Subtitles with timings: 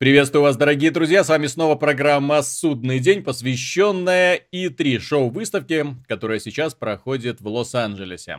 [0.00, 6.72] Приветствую вас, дорогие друзья, с вами снова программа «Судный день», посвященная И3 шоу-выставке, которая сейчас
[6.72, 8.38] проходит в Лос-Анджелесе.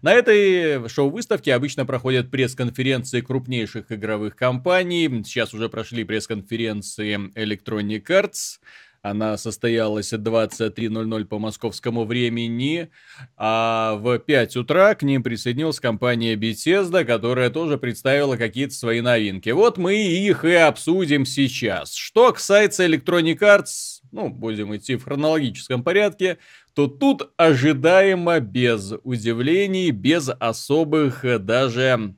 [0.00, 8.58] На этой шоу-выставке обычно проходят пресс-конференции крупнейших игровых компаний, сейчас уже прошли пресс-конференции Electronic Arts,
[9.02, 12.88] она состоялась 23.00 по московскому времени,
[13.36, 19.50] а в 5 утра к ним присоединилась компания Bethesda, которая тоже представила какие-то свои новинки.
[19.50, 21.94] Вот мы их и обсудим сейчас.
[21.94, 26.38] Что касается Electronic Arts, ну, будем идти в хронологическом порядке,
[26.74, 32.14] то тут ожидаемо без удивлений, без особых даже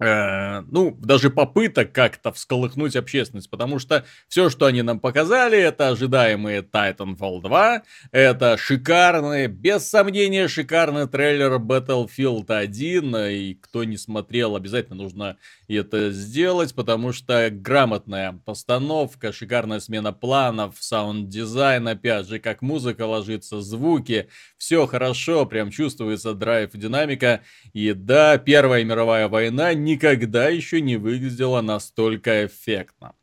[0.00, 5.88] Э, ну, даже попыток как-то всколыхнуть общественность, потому что все, что они нам показали, это
[5.88, 14.54] ожидаемые Titanfall 2, это шикарный, без сомнения, шикарный трейлер Battlefield 1, и кто не смотрел,
[14.54, 22.62] обязательно нужно это сделать, потому что грамотная постановка, шикарная смена планов, саунд-дизайн, опять же, как
[22.62, 27.40] музыка ложится, звуки, все хорошо, прям чувствуется драйв, динамика,
[27.72, 33.14] и да, Первая мировая война никогда еще не выглядела настолько эффектно.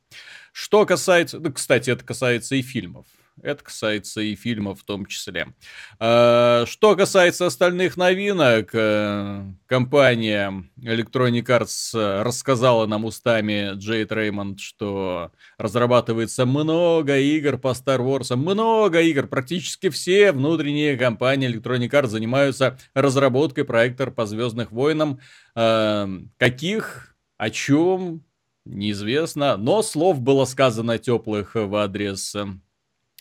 [0.52, 1.40] Что касается...
[1.40, 3.06] Ну, кстати, это касается и фильмов.
[3.46, 5.54] Это касается и фильмов в том числе.
[6.00, 15.32] А, что касается остальных новинок, э, компания Electronic Arts рассказала нам устами Джейд Реймонд, что
[15.60, 22.80] разрабатывается много игр по Star Wars, много игр, практически все внутренние компании Electronic Arts занимаются
[22.96, 25.20] разработкой проектов по Звездных войнам.
[25.54, 26.10] А,
[26.40, 28.24] каких, о чем,
[28.66, 32.36] неизвестно, но слов было сказано теплых в адрес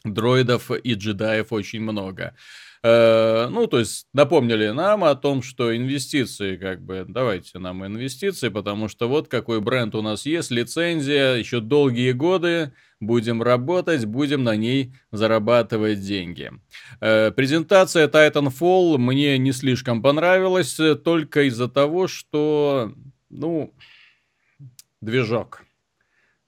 [0.04, 2.34] дроидов и джедаев очень много.
[2.82, 8.50] Э, ну, то есть напомнили нам о том, что инвестиции, как бы, давайте нам инвестиции,
[8.50, 14.44] потому что вот какой бренд у нас есть, лицензия, еще долгие годы, будем работать, будем
[14.44, 16.52] на ней зарабатывать деньги.
[17.00, 22.92] Э, презентация Titanfall мне не слишком понравилась, только из-за того, что,
[23.30, 23.74] ну,
[25.00, 25.63] движок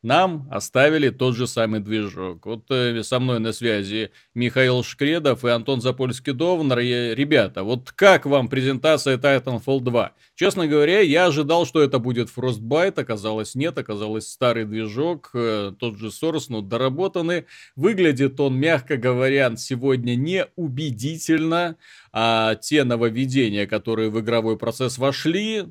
[0.02, 2.46] нам оставили тот же самый движок.
[2.46, 7.14] Вот э, со мной на связи Михаил Шкредов и Антон Запольский-Довнер.
[7.14, 10.12] Ребята, вот как вам презентация Titanfall 2?
[10.34, 15.98] Честно говоря, я ожидал, что это будет Frostbite, оказалось нет, оказалось старый движок, э, тот
[15.98, 17.46] же Source, но доработанный.
[17.74, 21.76] Выглядит он, мягко говоря, сегодня не убедительно,
[22.12, 25.64] а те нововведения, которые в игровой процесс вошли,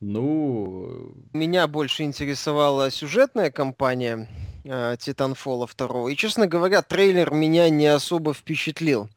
[0.00, 1.14] ну...
[1.32, 4.28] Меня больше интересовала сюжетная кампания
[4.64, 6.10] э, Titanfall 2.
[6.10, 9.08] И, честно говоря, трейлер меня не особо впечатлил.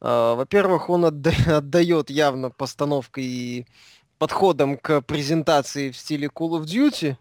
[0.00, 3.66] Э, во-первых, он отда- отдает явно постановкой и
[4.18, 7.16] подходом к презентации в стиле Call of Duty.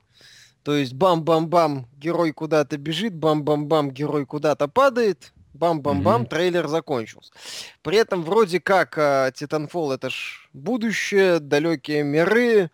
[0.63, 6.29] То есть бам-бам-бам, герой куда-то бежит, бам-бам-бам, герой куда-то падает, бам-бам-бам, mm-hmm.
[6.29, 7.31] трейлер закончился.
[7.81, 12.69] При этом вроде как Titanfall это ж будущее, далекие миры,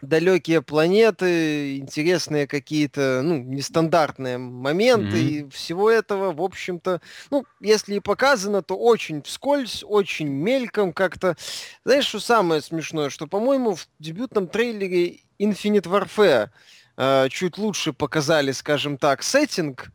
[0.00, 5.46] далекие планеты, интересные какие-то, ну, нестандартные моменты, mm-hmm.
[5.46, 7.00] и всего этого, в общем-то,
[7.30, 11.36] ну, если и показано, то очень вскользь, очень мельком как-то.
[11.84, 16.50] Знаешь, что самое смешное, что, по-моему, в дебютном трейлере Infinite Warfare
[16.96, 19.90] э, чуть лучше показали, скажем так, сеттинг,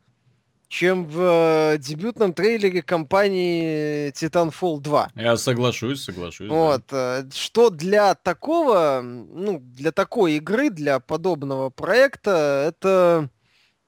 [0.68, 5.12] чем в э, дебютном трейлере компании Titanfall 2.
[5.14, 6.48] Я соглашусь, соглашусь.
[6.48, 7.20] Вот, да.
[7.20, 13.30] Э, что для такого, ну, для такой игры, для подобного проекта, это,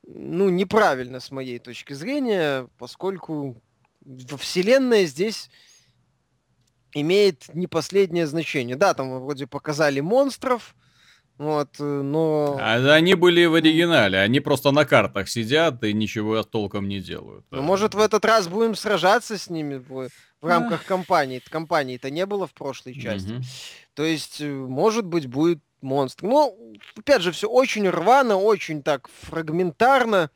[0.07, 3.61] ну, неправильно с моей точки зрения, поскольку
[4.39, 5.51] вселенная здесь
[6.95, 8.77] имеет не последнее значение.
[8.77, 10.75] Да, там вроде показали монстров,
[11.39, 12.57] вот, э, но...
[12.59, 17.45] А они были в оригинале, они просто на картах сидят и ничего толком не делают.
[17.51, 20.09] Ну, может, в этот раз будем сражаться с ними в,
[20.41, 21.43] в рамках компании.
[21.49, 23.33] Компании-то не было в прошлой части.
[23.33, 23.43] Угу.
[23.95, 26.25] То есть, э, может быть, будет монстр.
[26.25, 26.55] Но,
[26.97, 30.31] опять же, все очень рвано, очень так фрагментарно.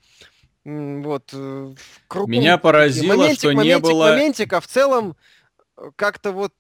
[0.64, 1.30] Вот.
[1.32, 1.72] Э,
[2.08, 4.10] кругом, Меня поразило, моментик, что моментик, не было...
[4.10, 5.16] Моментик, а в целом
[5.96, 6.52] как-то вот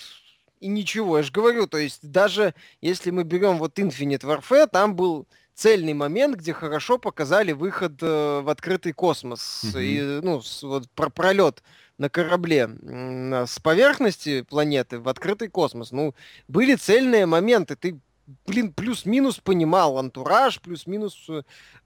[0.60, 1.18] и ничего.
[1.18, 5.94] Я же говорю, то есть даже если мы берем вот Infinite Warfare, там был цельный
[5.94, 9.62] момент, где хорошо показали выход э, в открытый космос.
[9.64, 9.82] Mm-hmm.
[9.84, 11.62] И, ну, с, вот, про пролет
[11.98, 15.92] на корабле э, с поверхности планеты в открытый космос.
[15.92, 16.14] Ну,
[16.48, 17.76] были цельные моменты.
[17.76, 18.00] Ты,
[18.46, 21.42] блин, плюс-минус понимал антураж, плюс-минус э,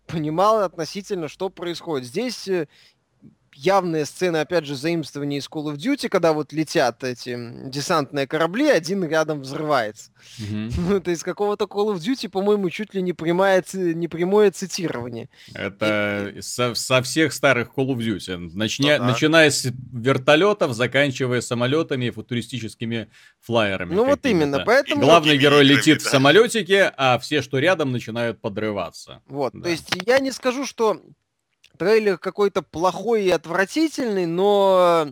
[0.06, 2.06] понимал относительно, что происходит.
[2.06, 2.68] Здесь э,
[3.54, 7.36] явные сцены, опять же, заимствования из Call of Duty, когда вот летят эти
[7.68, 10.10] десантные корабли, один рядом взрывается.
[10.38, 10.72] Mm-hmm.
[10.76, 15.28] Ну, это из какого-то Call of Duty, по-моему, чуть ли не прямое, не прямое цитирование.
[15.54, 16.40] Это И...
[16.40, 18.50] со, со всех старых Call of Duty.
[18.54, 18.96] Начня...
[18.96, 19.04] Ага.
[19.06, 23.08] Начиная с вертолетов, заканчивая самолетами и футуристическими
[23.40, 23.94] флайерами.
[23.94, 25.02] Ну вот именно, поэтому...
[25.02, 26.08] Главный герой летит да.
[26.08, 29.22] в самолетике, а все, что рядом, начинают подрываться.
[29.26, 29.62] Вот, да.
[29.62, 31.00] то есть я не скажу, что
[31.78, 35.08] трейлер какой-то плохой и отвратительный, но,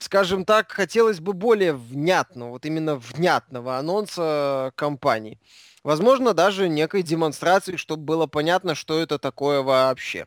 [0.00, 5.40] скажем так, хотелось бы более внятного, вот именно внятного анонса компании.
[5.82, 10.26] Возможно, даже некой демонстрации, чтобы было понятно, что это такое вообще.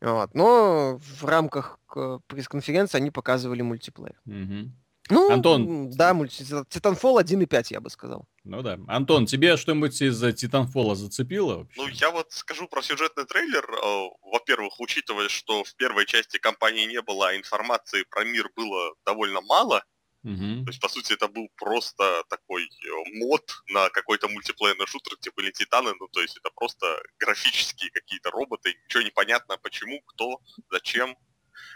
[0.00, 0.34] Вот.
[0.34, 4.20] Но в рамках э, пресс-конференции они показывали мультиплеер.
[4.26, 4.70] Угу.
[5.10, 5.90] Ну, Антон.
[5.90, 6.12] Да.
[6.12, 8.26] Titanfall 1.5, я бы сказал.
[8.44, 8.78] Ну да.
[8.88, 11.58] Антон, тебе что-нибудь из Titanfall зацепило?
[11.58, 11.80] Вообще?
[11.80, 13.64] Ну, я вот скажу про сюжетный трейлер.
[13.70, 18.94] Э, во-первых, учитывая, что в первой части компании не было, а информации про мир было
[19.04, 19.82] довольно мало,
[20.22, 20.64] Угу.
[20.64, 22.68] То есть, по сути, это был просто такой э,
[23.14, 28.30] мод на какой-то мультиплеерный шутер, типа были Титаны, ну, то есть это просто графические какие-то
[28.30, 30.40] роботы, ничего не понятно, почему, кто,
[30.70, 31.16] зачем,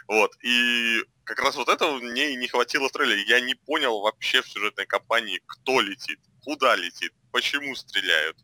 [0.07, 3.23] вот, и как раз вот этого мне и не хватило в трейлере.
[3.27, 8.37] Я не понял вообще в сюжетной кампании, кто летит, куда летит, почему стреляют,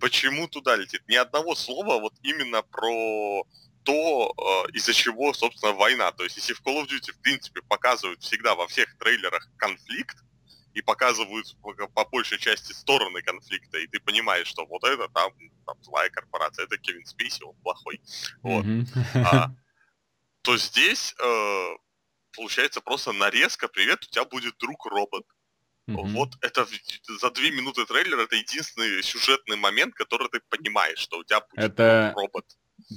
[0.00, 1.02] почему туда летит.
[1.08, 3.44] Ни одного слова вот именно про
[3.84, 6.12] то, э, из-за чего, собственно, война.
[6.12, 10.16] То есть, если в Call of Duty, в принципе, показывают всегда во всех трейлерах конфликт,
[10.74, 15.30] и показывают по, по большей части стороны конфликта, и ты понимаешь, что вот это там,
[15.66, 18.00] там злая корпорация, это Кевин Спейси, он плохой.
[18.42, 18.64] Вот.
[18.64, 18.86] Mm-hmm.
[19.14, 19.50] А,
[20.42, 21.76] то здесь э,
[22.36, 25.24] получается просто нарезка, привет, у тебя будет друг-робот.
[25.88, 26.12] Mm-hmm.
[26.12, 26.66] Вот это
[27.20, 31.64] за две минуты трейлера это единственный сюжетный момент, который ты понимаешь, что у тебя будет
[31.64, 32.12] это...
[32.14, 32.44] робот.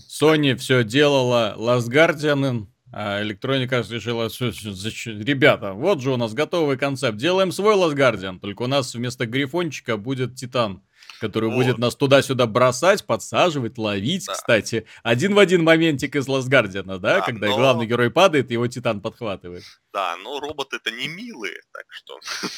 [0.09, 6.77] Sony все делала Last Guardian, а Electronic Arts решила, ребята, вот же у нас готовый
[6.77, 10.83] концепт, делаем свой Last Guardian, только у нас вместо Грифончика будет Титан
[11.19, 11.55] который вот.
[11.55, 14.25] будет нас туда-сюда бросать, подсаживать, ловить.
[14.25, 14.33] Да.
[14.33, 17.57] Кстати, один в один моментик из Лас Гардиана, да, да когда но...
[17.57, 19.63] главный герой падает, его Титан подхватывает.
[19.93, 22.19] Да, но роботы это не милые, так что...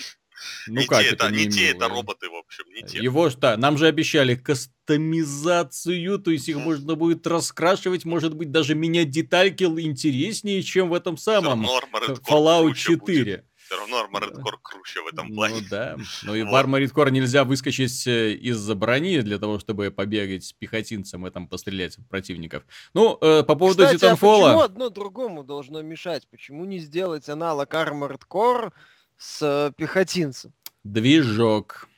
[0.68, 3.00] Ну не как те, это, не, не те это роботы, в общем, не те.
[3.00, 8.76] Его что, нам же обещали кастомизацию, то есть их можно будет раскрашивать, может быть, даже
[8.76, 13.24] менять детальки интереснее, чем в этом самом Fallout 4.
[13.24, 15.56] Будет все равно Armored Core круче в этом плане.
[15.62, 15.98] Ну да.
[16.24, 16.52] Ну и вот.
[16.52, 21.32] в Armored Core нельзя выскочить э, из-за брони для того, чтобы побегать с пехотинцем и
[21.32, 22.64] там пострелять противников.
[22.94, 24.42] Ну, э, по поводу Кстати, Titanfall...
[24.42, 26.28] а почему одно другому должно мешать?
[26.30, 28.72] Почему не сделать аналог Armored Core
[29.18, 30.54] с э, пехотинцем?
[30.86, 31.90] Движок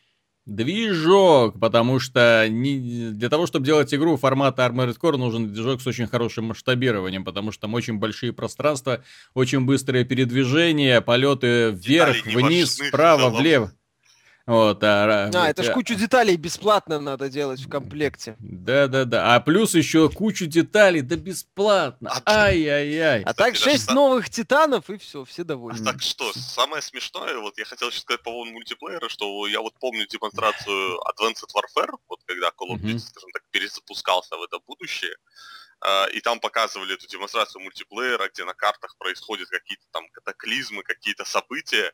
[0.46, 5.88] движок, потому что не, для того, чтобы делать игру формата Armored Core, нужен движок с
[5.88, 9.04] очень хорошим масштабированием, потому что там очень большие пространства,
[9.34, 13.72] очень быстрое передвижение, полеты вверх, вниз, вправо, влево.
[14.50, 18.36] Вот, а, а это ж кучу деталей бесплатно надо делать в комплекте.
[18.40, 19.36] Да-да-да.
[19.36, 22.12] А плюс еще кучу деталей, да бесплатно.
[22.26, 23.22] А Ай-яй-яй.
[23.22, 25.80] А так 6 новых титанов и все, все довольны.
[25.88, 29.62] А так что, самое смешное, вот я хотел сейчас сказать по поводу мультиплеера, что я
[29.62, 34.58] вот помню демонстрацию Advanced Warfare, вот когда Call of Duty, скажем так, перезапускался в это
[34.66, 35.16] будущее,
[35.82, 41.24] а, и там показывали эту демонстрацию мультиплеера, где на картах происходят какие-то там катаклизмы, какие-то
[41.24, 41.94] события,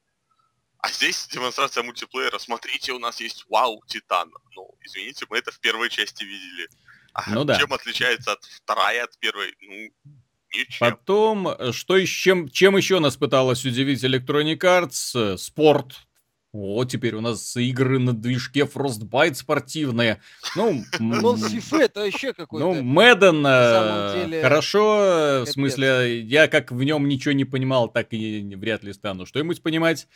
[0.85, 2.37] а здесь демонстрация мультиплеера.
[2.37, 4.31] Смотрите, у нас есть Вау Титан.
[4.55, 6.69] Ну, извините, мы это в первой части видели.
[7.13, 7.57] А ну, да.
[7.57, 9.55] чем отличается от вторая от первой?
[9.61, 10.13] Ну,
[10.53, 10.77] ничем.
[10.79, 15.37] Потом, что еще, чем, чем еще нас пыталась удивить Electronic Arts?
[15.37, 15.95] Спорт.
[16.51, 20.21] О, теперь у нас игры на движке Frostbite спортивные.
[20.55, 22.65] Ну, ну FIFA это вообще какой-то.
[22.65, 28.55] Ну, Мэдден э, хорошо, в смысле, я как в нем ничего не понимал, так и
[28.55, 30.07] вряд ли стану что-нибудь понимать.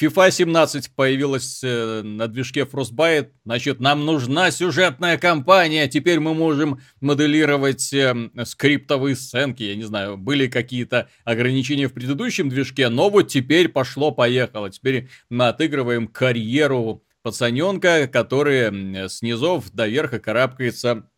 [0.00, 3.28] FIFA 17 появилась э, на движке Frostbite.
[3.44, 5.86] Значит, нам нужна сюжетная кампания.
[5.86, 8.12] Теперь мы можем моделировать э,
[8.44, 9.62] скриптовые сценки.
[9.62, 14.68] Я не знаю, были какие-то ограничения в предыдущем движке, но вот теперь пошло-поехало.
[14.68, 21.08] Теперь мы отыгрываем карьеру пацаненка, который с низов до верха карабкается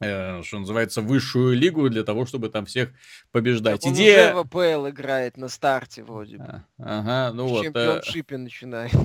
[0.00, 2.90] э, что называется, высшую лигу для того, чтобы там всех
[3.32, 3.80] побеждать.
[3.80, 4.34] Так Идея...
[4.34, 6.64] Он уже ВПЛ играет на старте вроде бы.
[6.78, 7.64] А, ага, ну вот.
[7.64, 8.38] Чемпионшипе э...
[8.38, 8.92] начинает.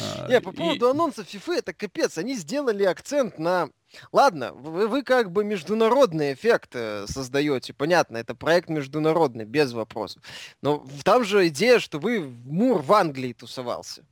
[0.00, 0.90] А, Не, по поводу и...
[0.90, 2.18] анонсов FIFA, это капец.
[2.18, 3.70] Они сделали акцент на...
[4.12, 7.72] Ладно, вы, вы как бы международный эффект э, создаете.
[7.72, 10.22] Понятно, это проект международный, без вопросов.
[10.60, 14.04] Но там же идея, что вы Мур в Англии тусовался.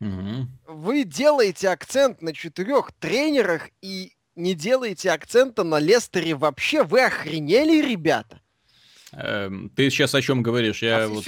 [0.00, 0.48] Угу.
[0.66, 6.84] Вы делаете акцент на четырех тренерах и не делаете акцента на Лестере вообще?
[6.84, 8.40] Вы охренели, ребята?
[9.12, 10.82] Эм, ты сейчас о чем говоришь?
[10.82, 11.24] Я о вот...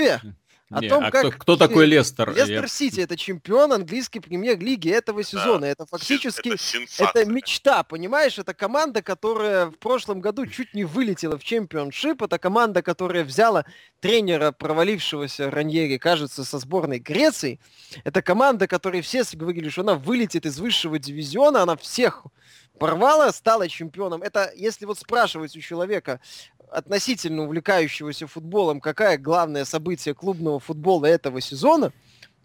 [0.70, 2.34] О Не, том, а как кто, кто такой Лестер?
[2.34, 5.60] Лестер Сити это чемпион английской премьер-лиги этого сезона.
[5.60, 5.68] Да.
[5.68, 8.38] Это фактически это, это мечта, понимаешь?
[8.38, 12.22] Это команда, которая в прошлом году чуть не вылетела в Championship.
[12.22, 13.66] Это команда, которая взяла
[14.00, 17.60] тренера, провалившегося Раньери, кажется, со сборной Греции.
[18.02, 21.62] Это команда, которой все говорили, что она вылетит из высшего дивизиона.
[21.62, 22.24] Она всех
[22.78, 24.22] порвала, стала чемпионом.
[24.22, 26.20] Это, если вот спрашивать у человека,
[26.70, 31.92] относительно увлекающегося футболом, какое главное событие клубного футбола этого сезона,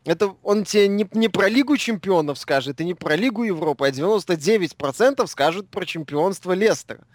[0.05, 3.91] это он тебе не, не про Лигу чемпионов скажет и не про Лигу Европы, а
[3.91, 7.05] 99% скажут про чемпионство Лестера.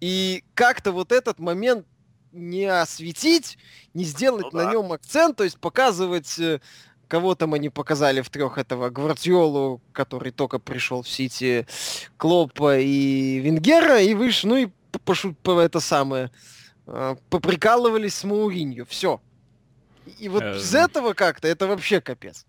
[0.00, 1.86] И как-то вот этот момент
[2.32, 3.58] не осветить,
[3.94, 4.64] не сделать ну, да.
[4.64, 6.60] на нем акцент, то есть показывать э,
[7.08, 11.66] кого там они показали в трех этого Гвардиолу, который только пришел в Сити,
[12.16, 14.68] Клопа и Венгера, и выше, ну и
[15.04, 16.30] пошу, по, это самое,
[16.86, 18.86] э, поприкалывались с Мауринью.
[18.86, 19.20] Все.
[20.18, 22.46] И вот из этого как-то это вообще капец.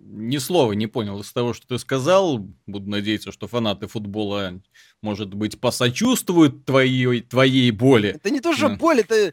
[0.00, 2.38] Ни слова не понял из того, что ты сказал.
[2.66, 4.60] Буду надеяться, что фанаты футбола,
[5.02, 8.10] может быть, посочувствуют твоей, твоей боли.
[8.10, 9.32] Это не то, что боль, это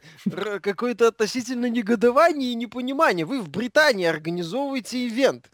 [0.61, 3.25] какое-то относительно негодование и непонимание.
[3.25, 5.49] Вы в Британии организовываете ивент,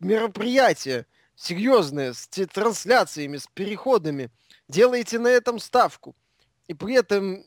[0.00, 1.06] мероприятие
[1.36, 4.30] серьезное, с трансляциями, с переходами
[4.68, 6.14] делаете на этом ставку,
[6.68, 7.44] и при этом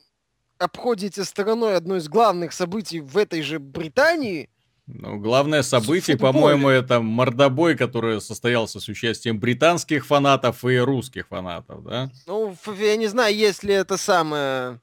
[0.57, 4.49] обходите стороной одно из главных событий в этой же Британии.
[4.87, 11.83] Ну, главное событие, по-моему, это мордобой, который состоялся с участием британских фанатов и русских фанатов,
[11.83, 12.09] да?
[12.25, 14.79] Ну, я не знаю, есть ли это самое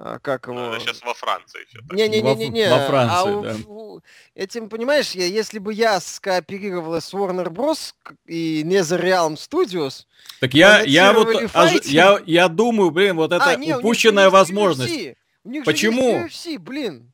[0.00, 0.74] а, как его...
[0.74, 2.70] Это сейчас во Франции все Не-не-не-не.
[2.70, 3.56] Во, во Франции, а да.
[3.66, 4.00] У,
[4.36, 7.94] этим, понимаешь, я, если бы я скооперировала с Warner Bros.
[8.24, 10.04] и не за Realm Studios...
[10.40, 11.50] Так я, я вот...
[11.52, 15.16] Аж, я, я думаю, блин, вот это а, не, упущенная возможность.
[15.42, 16.26] У них Почему?
[16.26, 17.12] UFC, блин.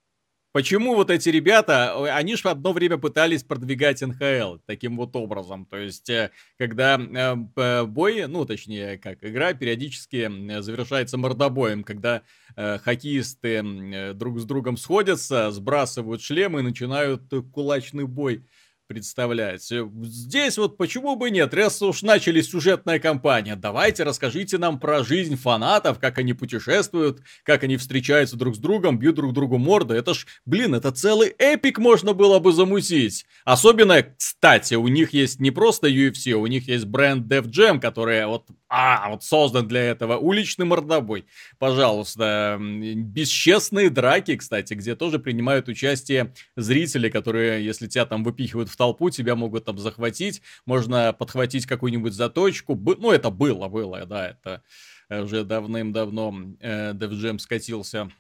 [0.55, 5.67] Почему вот эти ребята, они же одно время пытались продвигать НХЛ таким вот образом.
[5.67, 10.31] То есть, э, когда э, бой, ну, точнее, как игра периодически
[10.61, 12.23] завершается мордобоем, когда
[12.55, 18.45] э, хоккеисты друг с другом сходятся, сбрасывают шлемы и начинают кулачный бой
[18.87, 19.71] представлять.
[19.73, 25.05] Э, здесь вот почему бы нет, раз уж начали сюжетная кампания, давайте расскажите нам про
[25.05, 29.95] жизнь фанатов, как они путешествуют, как они встречаются друг с другом, бьют друг другу морды.
[29.95, 33.27] Это ж, блин, это целый эпик можно было бы замутить.
[33.45, 38.27] Особенно, кстати, у них есть не просто UFC, у них есть бренд Def Jam, который
[38.27, 40.17] вот, а, вот создан для этого.
[40.17, 41.27] Уличный мордобой.
[41.59, 42.59] Пожалуйста.
[42.61, 49.11] Бесчестные драки, кстати, где тоже принимают участие зрители, которые, если тебя там выпихивают в толпу,
[49.11, 52.77] тебя могут там захватить, можно подхватить какую-нибудь заточку.
[52.77, 54.63] Ну, это было, было, да, это
[55.09, 58.11] уже давным-давно э, DevJam скатился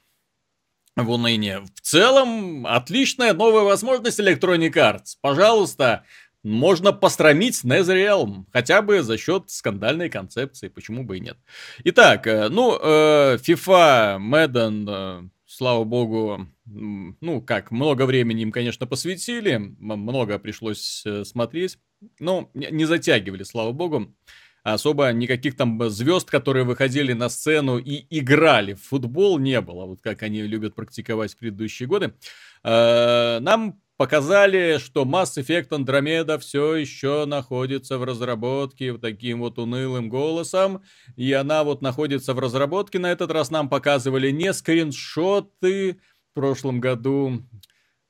[0.96, 1.60] в уныние.
[1.60, 5.16] В целом, отличная новая возможность Electronic Arts.
[5.20, 6.04] Пожалуйста,
[6.44, 11.38] можно постромить Netherrealm, хотя бы за счет скандальной концепции, почему бы и нет.
[11.84, 18.86] Итак, э, ну, э, FIFA, Madden, э, слава богу, ну, как, много времени им, конечно,
[18.86, 21.78] посвятили, много пришлось э, смотреть,
[22.18, 24.14] но не затягивали, слава богу.
[24.64, 30.00] Особо никаких там звезд, которые выходили на сцену и играли в футбол, не было, вот
[30.00, 32.14] как они любят практиковать в предыдущие годы.
[32.64, 39.58] Э, нам показали, что Mass Effect Andromeda все еще находится в разработке вот таким вот
[39.58, 40.82] унылым голосом.
[41.16, 42.98] И она вот находится в разработке.
[42.98, 45.98] На этот раз нам показывали не скриншоты
[46.32, 47.42] в прошлом году.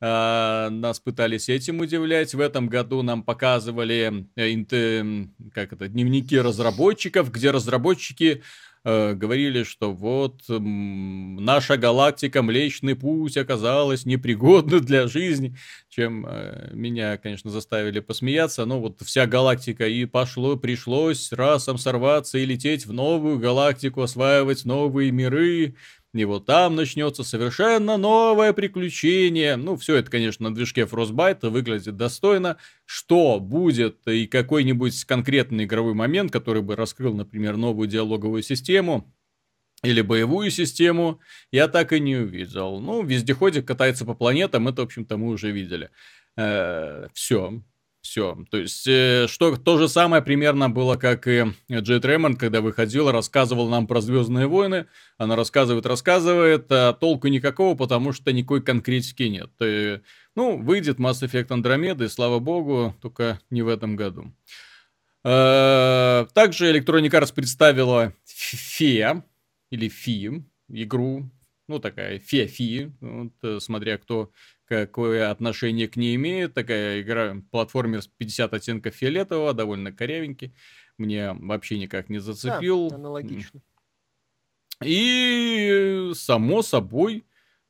[0.01, 2.35] А, нас пытались этим удивлять.
[2.35, 8.43] В этом году нам показывали э, как это, дневники разработчиков, где разработчики
[8.85, 15.57] э, говорили, что вот наша галактика Млечный Путь оказалась непригодна для жизни,
[15.89, 18.65] чем э, меня, конечно, заставили посмеяться.
[18.65, 24.65] Но вот вся галактика и пошло, пришлось расом сорваться и лететь в новую галактику, осваивать
[24.65, 25.77] новые миры.
[26.15, 29.57] И вот там начнется совершенно новое приключение.
[29.57, 32.57] Ну, все это, конечно, на движке Frostbite выглядит достойно.
[32.87, 39.13] Что будет и какой-нибудь конкретный игровой момент, который бы раскрыл, например, новую диалоговую систему,
[39.83, 42.81] или боевую систему, я так и не увидел.
[42.81, 45.91] Ну, вездеходик катается по планетам, это, в общем-то, мы уже видели.
[46.37, 47.61] Э, все.
[48.05, 48.37] Все.
[48.51, 53.11] То есть, э, что то же самое примерно было, как и Джет Ремонд, когда выходил,
[53.11, 54.89] рассказывал нам про Звездные войны.
[55.17, 59.51] Она рассказывает, рассказывает, а толку никакого, потому что никакой конкретики нет.
[59.63, 60.01] И,
[60.37, 64.35] ну, выйдет Mass Effect Andromeda, и слава богу, только не в этом году.
[65.25, 69.23] Э, также Electronic Arts представила FIA,
[69.71, 71.31] или FI, игру
[71.69, 74.31] ну, такая фе-фи, вот, э, смотря кто
[74.67, 76.55] какое отношение к ней имеет.
[76.55, 80.55] Такая игра, платформер с 50 оттенков фиолетового, довольно корявенький.
[80.99, 82.91] Мне вообще никак не зацепил.
[82.91, 83.61] Да, аналогично.
[84.83, 87.27] И, само собой,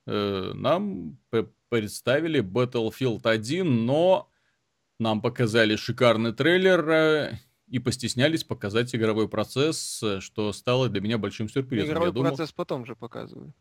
[0.07, 1.19] э, нам
[1.69, 4.31] представили Battlefield 1, но
[4.99, 11.19] нам показали шикарный трейлер э, и постеснялись показать игровой процесс, э, что стало для меня
[11.19, 11.91] большим сюрпризом.
[11.91, 13.55] Игровой думал, процесс потом же показывают.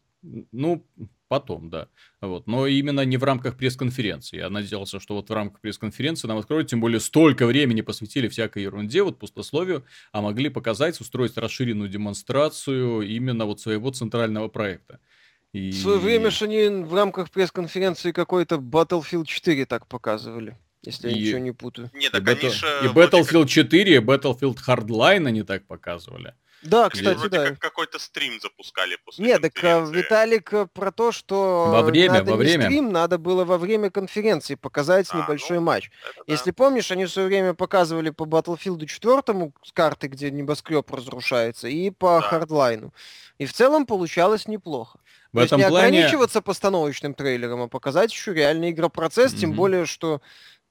[0.51, 0.86] Ну,
[1.27, 1.88] потом, да.
[2.22, 2.48] Вот.
[2.48, 4.38] Но именно не в рамках пресс-конференции.
[4.38, 8.63] Я надеялся, что вот в рамках пресс-конференции нам откроют, тем более столько времени посвятили всякой
[8.63, 15.00] ерунде, вот пустословию, а могли показать, устроить расширенную демонстрацию именно вот своего центрального проекта.
[15.51, 15.72] И...
[15.72, 20.58] В свое время же они в рамках пресс-конференции какой-то Battlefield 4 так показывали.
[20.84, 21.89] Если я И- ничего не путаю.
[21.94, 22.68] Не, И, так Battle- они же...
[22.84, 26.34] и Battlefield 4, и Battlefield Hardline они так показывали.
[26.63, 27.50] Да, кстати, Вроде да.
[27.50, 29.89] как какой-то стрим запускали после Нет, так.
[29.89, 32.65] Виталик э, про то, что Во время, надо во не время.
[32.65, 35.91] стрим, надо было во время конференции показать А, небольшой ну, матч.
[36.10, 36.34] Это да.
[36.34, 41.67] Если помнишь, они в свое время показывали по Battlefield 4 с карты, где небоскреб разрушается,
[41.67, 42.27] и по Да.
[42.27, 42.93] Хардлайну.
[43.38, 45.00] И в целом получалось неплохо.
[45.32, 45.88] В То есть этом не плане...
[45.88, 49.58] ограничиваться постановочным трейлером, а показать еще реальный игропроцесс, тем Мгм.
[49.58, 50.22] более, что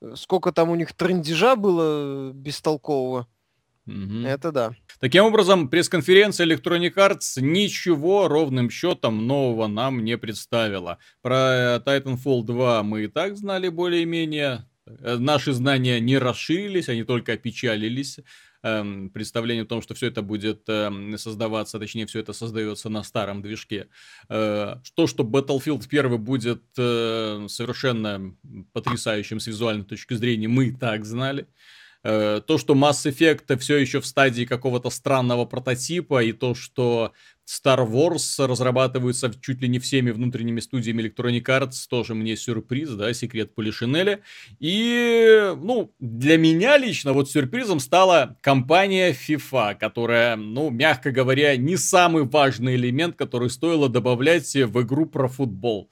[0.01, 3.27] э, сколько там у них трендежа было э, бестолкового.
[3.87, 4.25] Мгм.
[4.27, 4.73] Это да.
[5.01, 10.99] Таким образом, пресс-конференция Electronic Arts ничего ровным счетом нового нам не представила.
[11.21, 14.67] Про Titanfall 2 мы и так знали более-менее.
[14.87, 18.21] Э, Наши знания не расширились, они только опечалились.
[18.63, 23.03] Эм, Представление о том, что все это будет эм, создаваться, точнее, все это создается на
[23.03, 23.89] старом движке.
[24.29, 28.33] Э, То, что Battlefield 1 будет э, совершенно
[28.73, 31.49] потрясающим с визуальной точки зрения, мы и так знали.
[32.05, 37.13] Э, то, что Mass Effect все еще в стадии какого-то странного прототипа, и то, что
[37.47, 42.91] Star Wars разрабатывается в- чуть ли не всеми внутренними студиями Electronic Arts, тоже мне сюрприз,
[42.91, 44.21] да, секрет Полишинеля.
[44.59, 51.77] И, ну, для меня лично вот сюрпризом стала компания FIFA, которая, ну, мягко говоря, не
[51.77, 55.91] самый важный элемент, который стоило добавлять в игру про футбол.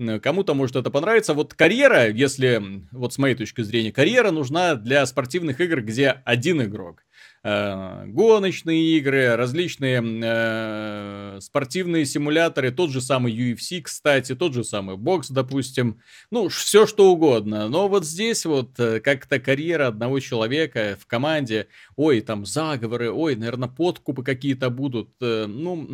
[0.00, 1.34] Э, Кому-то может это понравиться.
[1.34, 6.62] Вот карьера, если, вот с моей точки зрения, карьера нужна для спортивных игр, где один
[6.62, 7.04] игрок.
[7.42, 14.96] Э, Гоночные игры, различные э, спортивные симуляторы, тот же самый UFC, кстати, тот же самый
[14.96, 16.00] бокс, допустим.
[16.30, 17.68] Ну, все что угодно.
[17.68, 23.36] Но вот здесь вот э, как-то карьера одного человека в команде, ой, там заговоры, ой,
[23.36, 25.10] наверное, подкупы какие-то будут.
[25.20, 25.88] э, Ну,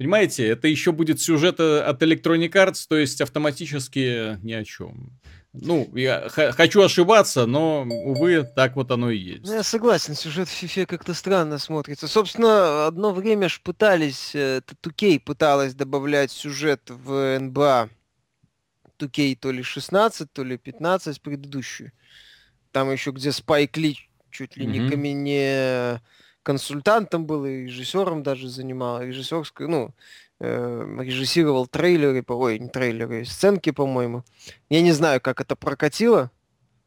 [0.00, 5.20] Понимаете, это еще будет сюжет э, от Electronic Arts, то есть автоматически ни о чем.
[5.52, 9.44] Ну, я хочу ошибаться, но, увы, так вот оно и есть.
[9.44, 12.08] Ну, я согласен, сюжет в FIFA как-то странно смотрится.
[12.08, 17.90] Собственно, одно время ж пытались, э, т- 2K пыталась добавлять сюжет в НБА
[18.98, 21.92] 2K то ли 16, то ли 15 предыдущую.
[22.72, 23.98] Там еще где Спайк Ли
[24.30, 24.88] чуть ли не, Мгм.
[26.50, 29.94] Консультантом был, и режиссером даже занимал, режиссерскую, ну,
[30.40, 34.24] э, режиссировал трейлеры, по- ой, не трейлеры, сценки, по-моему.
[34.68, 36.32] Я не знаю, как это прокатило.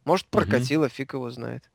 [0.03, 1.71] Может, прокатило, фиг его знает.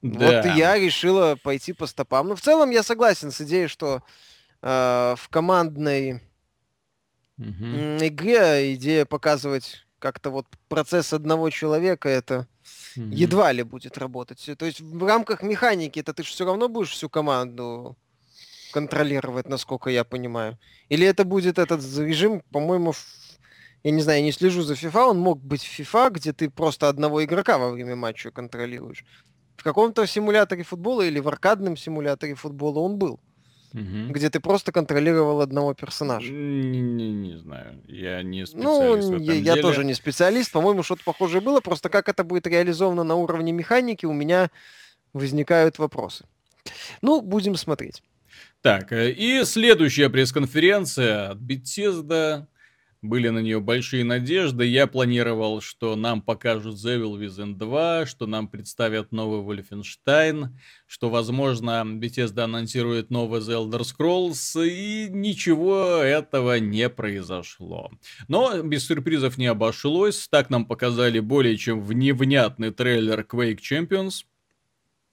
[0.00, 0.26] Да.
[0.26, 2.28] Вот и я решила пойти по стопам.
[2.28, 4.02] Но в целом я согласен с идеей, что
[4.62, 6.22] э, в командной
[7.38, 12.46] м, игре идея показывать как-то вот процесс одного человека, это
[12.96, 13.12] Мгм.
[13.12, 14.50] едва ли будет работать.
[14.58, 17.96] То есть в рамках механики это ты все равно будешь всю команду
[18.72, 20.58] контролировать, насколько я понимаю.
[20.88, 22.94] Или это будет этот режим, по-моему,
[23.82, 26.50] я не знаю, я не слежу за FIFA, он мог быть в FIFA, где ты
[26.50, 29.04] просто одного игрока во время матча контролируешь.
[29.56, 33.20] В каком-то симуляторе футбола или в аркадном симуляторе футбола он был,
[33.72, 34.12] Мгм.
[34.12, 36.32] где ты просто контролировал одного персонажа.
[36.32, 39.62] Не, не- не знаю, я не Ну, специалист в этом я, я деле.
[39.62, 44.06] тоже не специалист, по-моему, что-то похожее было, просто как это будет реализовано на уровне механики,
[44.06, 44.50] у меня
[45.12, 46.24] возникают вопросы.
[47.02, 48.02] Ну, будем смотреть.
[48.62, 52.46] Так, э, и следующая пресс-конференция от Bethesda.
[53.02, 54.66] Были на нее большие надежды.
[54.66, 60.48] Я планировал, что нам покажут The Evil Within 2, что нам представят новый Wolfenstein,
[60.86, 67.90] что, возможно, Bethesda анонсирует новый The Elder Scrolls, и ничего этого не произошло.
[68.28, 70.28] Но без сюрпризов не обошлось.
[70.28, 74.24] Так нам показали более чем вневнятный трейлер Quake Champions.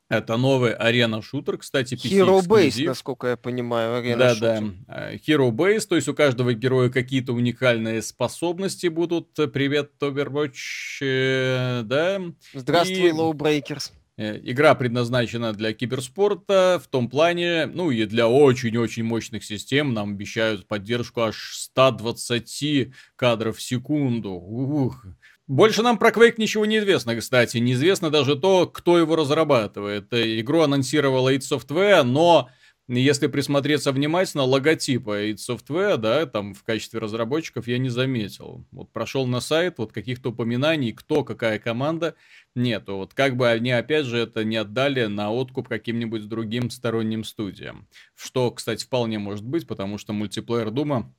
[0.09, 4.61] Это новый арена-шутер, кстати, PC Hero Base, насколько я понимаю, арена Да, шутер.
[4.87, 5.11] да.
[5.11, 9.33] Э, Hero Base, то есть у каждого героя какие-то уникальные способности будут.
[9.51, 10.53] Привет, Overwatch,
[11.01, 12.21] э, да.
[12.53, 13.91] Здравствуй, И- Low Breakers.
[14.19, 19.93] Э, игра предназначена для киберспорта в том плане, ну и для очень-очень мощных систем.
[19.93, 24.31] Нам обещают поддержку аж 120 кадров в секунду.
[24.31, 25.05] Ух.
[25.47, 27.57] Больше нам про Quake ничего не известно, кстати.
[27.57, 30.07] Неизвестно даже то, кто его разрабатывает.
[30.11, 32.49] Игру анонсировала id Software, но
[32.89, 38.65] если присмотреться внимательно, логотипа id Software, да, там в качестве разработчиков я не заметил.
[38.71, 42.15] Вот прошел на сайт, вот каких-то упоминаний, кто, какая команда,
[42.53, 42.97] нету.
[42.97, 47.87] Вот как бы они, опять же, это не отдали на откуп каким-нибудь другим сторонним студиям.
[48.15, 51.13] Что, кстати, вполне может быть, потому что мультиплеер Дума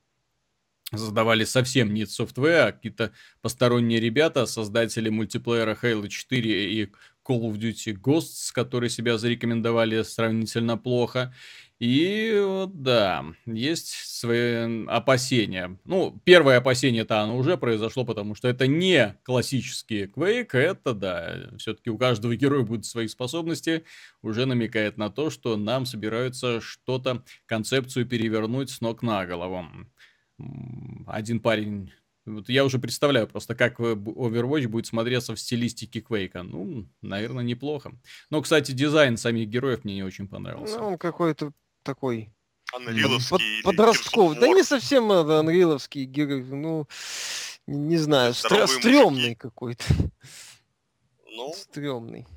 [0.91, 6.85] создавали совсем не Software, а какие-то посторонние ребята, создатели мультиплеера Halo 4 и
[7.27, 11.33] Call of Duty Ghosts, которые себя зарекомендовали сравнительно плохо.
[11.79, 15.77] И да, есть свои опасения.
[15.85, 21.89] Ну, первое опасение-то оно уже произошло, потому что это не классический Quake, это, да, все-таки
[21.89, 23.85] у каждого героя будут свои способности,
[24.21, 29.65] уже намекает на то, что нам собираются что-то, концепцию перевернуть с ног на голову.
[31.07, 31.91] Один парень
[32.25, 36.43] вот я уже представляю просто, как Overwatch будет смотреться в стилистике Квейка.
[36.43, 37.91] Ну, наверное, неплохо.
[38.29, 40.77] Но, кстати, дизайн самих героев мне не очень понравился.
[40.77, 41.51] Ну, он какой-то
[41.83, 42.31] такой...
[42.71, 44.37] Анриловский под, подростковый.
[44.39, 46.43] Да не совсем анриловский герой.
[46.43, 46.87] Ну,
[47.65, 49.85] не знаю, стр- стрёмный какой-то.
[51.25, 52.27] Ну, стрёмный.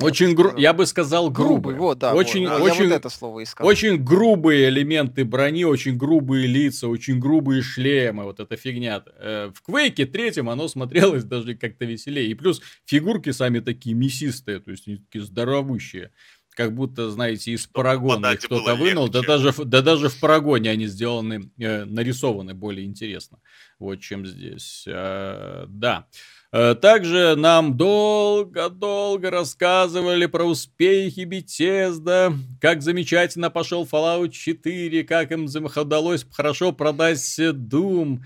[0.00, 0.56] Очень гру...
[0.56, 1.74] я бы сказал грубый.
[1.74, 2.60] грубый вот, да, очень, вот.
[2.60, 3.66] очень, я вот это слово искал.
[3.66, 9.02] Очень грубые элементы брони, очень грубые лица, очень грубые шлемы, вот эта фигня.
[9.18, 12.30] Э, в Квейке третьем оно смотрелось даже как-то веселее.
[12.30, 16.12] И плюс фигурки сами такие мясистые, то есть они такие здоровущие.
[16.50, 21.52] Как будто, знаете, из парагона кто-то вынул, да даже, да даже в парагоне они сделаны,
[21.56, 23.38] э, нарисованы более интересно,
[23.78, 24.84] вот чем здесь.
[24.86, 26.06] Э, да.
[26.50, 36.26] Также нам долго-долго рассказывали про успехи Bethesda, как замечательно пошел Fallout 4, как им удалось
[36.30, 38.20] хорошо продать Doom.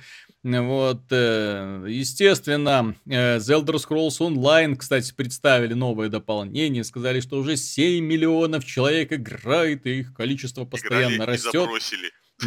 [0.44, 7.56] Вот, э, естественно, э, The Elder Scrolls Online, кстати, представили новое дополнение, сказали, что уже
[7.56, 11.68] 7 миллионов человек играет, и их количество постоянно Играли растет.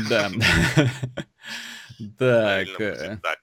[0.09, 0.29] Да.
[3.23, 3.39] Так.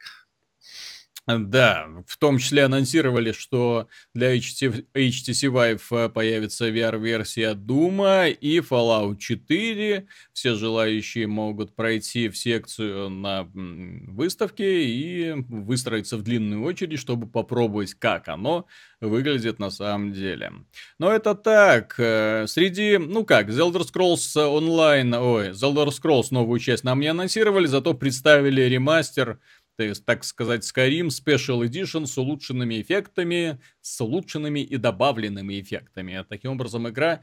[1.26, 9.18] Да, в том числе анонсировали, что для HTC, HTC Vive появится VR-версия Doom и Fallout
[9.18, 10.08] 4.
[10.32, 17.94] Все желающие могут пройти в секцию на выставке и выстроиться в длинную очередь, чтобы попробовать,
[17.94, 18.66] как оно
[19.00, 20.52] выглядит на самом деле.
[20.98, 21.94] Но это так.
[21.98, 26.98] Э, среди, ну как, The Elder Scrolls Online, ой, The Elder Scrolls новую часть нам
[26.98, 29.38] не анонсировали, зато представили ремастер
[29.76, 36.24] то есть, так сказать, Skyrim Special Edition с улучшенными эффектами, с улучшенными и добавленными эффектами.
[36.28, 37.22] Таким образом, игра,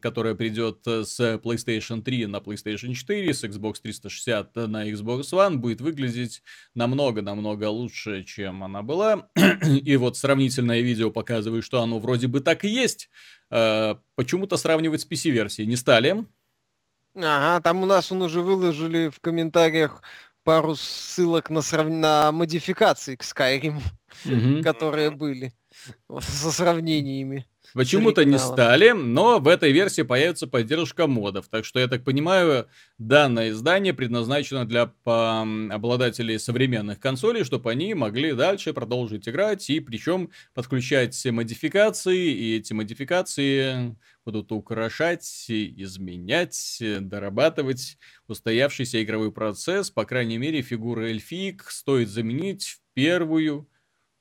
[0.00, 5.80] которая придет с PlayStation 3 на PlayStation 4, с Xbox 360 на Xbox One, будет
[5.80, 6.42] выглядеть
[6.74, 9.28] намного-намного лучше, чем она была.
[9.66, 13.10] и вот сравнительное видео показывает, что оно вроде бы так и есть.
[13.50, 16.24] А, почему-то сравнивать с PC-версией не стали.
[17.14, 20.02] Ага, там у нас он уже выложили в комментариях
[20.44, 21.88] пару ссылок на, срав...
[21.88, 23.80] на модификации к Skyrim,
[24.24, 24.62] mm-hmm.
[24.62, 25.52] которые были
[26.20, 27.46] со сравнениями.
[27.74, 31.48] Почему-то не стали, но в этой версии появится поддержка модов.
[31.48, 32.66] Так что, я так понимаю,
[32.98, 40.30] данное издание предназначено для обладателей современных консолей, чтобы они могли дальше продолжить играть и причем
[40.54, 49.90] подключать модификации, и эти модификации будут украшать, изменять, дорабатывать устоявшийся игровой процесс.
[49.90, 53.69] По крайней мере, фигуры эльфик стоит заменить в первую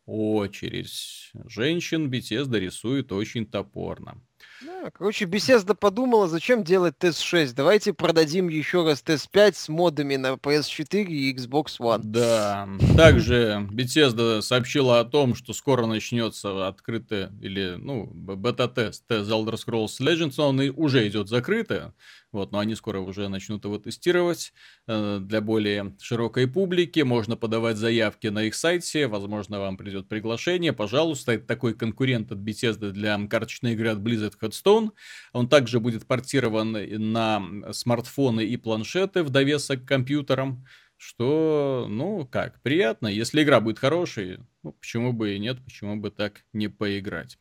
[0.10, 1.32] очередь.
[1.46, 4.22] Женщин Bethesda рисует очень топорно.
[4.62, 7.54] Да, короче, Bethesda подумала, зачем делать TES-6.
[7.56, 12.02] Давайте продадим еще раз TES-5 с модами на PS4 и Xbox One.
[12.04, 12.68] Да.
[12.98, 20.00] Также Bethesda сообщила о том, что скоро начнется открытый или, ну, бета-тест The Elder Scrolls
[20.02, 21.94] Legends, но он и уже идет закрытый.
[22.32, 24.54] Вот, но они скоро уже начнут его тестировать
[24.88, 27.00] э, для более широкой публики.
[27.00, 29.08] Можно подавать заявки на их сайте.
[29.08, 30.72] Возможно, вам придет приглашение.
[30.72, 34.92] Пожалуйста, это такой конкурент от Bethesda для карточной игры от Blizzard Headstone.
[35.34, 36.72] Он также будет портирован
[37.12, 40.66] на смартфоны и планшеты в довесок к компьютерам.
[41.00, 43.08] что, ну, как, приятно.
[43.08, 47.38] Если игра будет хорошей, ну, почему бы и нет, почему бы так не поиграть.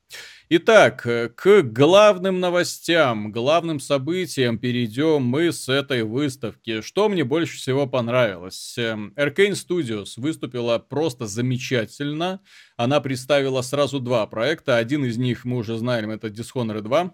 [0.50, 6.80] Итак, к главным новостям, главным событиям перейдем мы с этой выставки.
[6.80, 8.78] Что мне больше всего понравилось?
[8.78, 12.40] Эм, Arcane Studios выступила просто замечательно.
[12.78, 14.78] Она представила сразу два проекта.
[14.78, 17.12] Один из них мы уже знаем, это Dishonored 2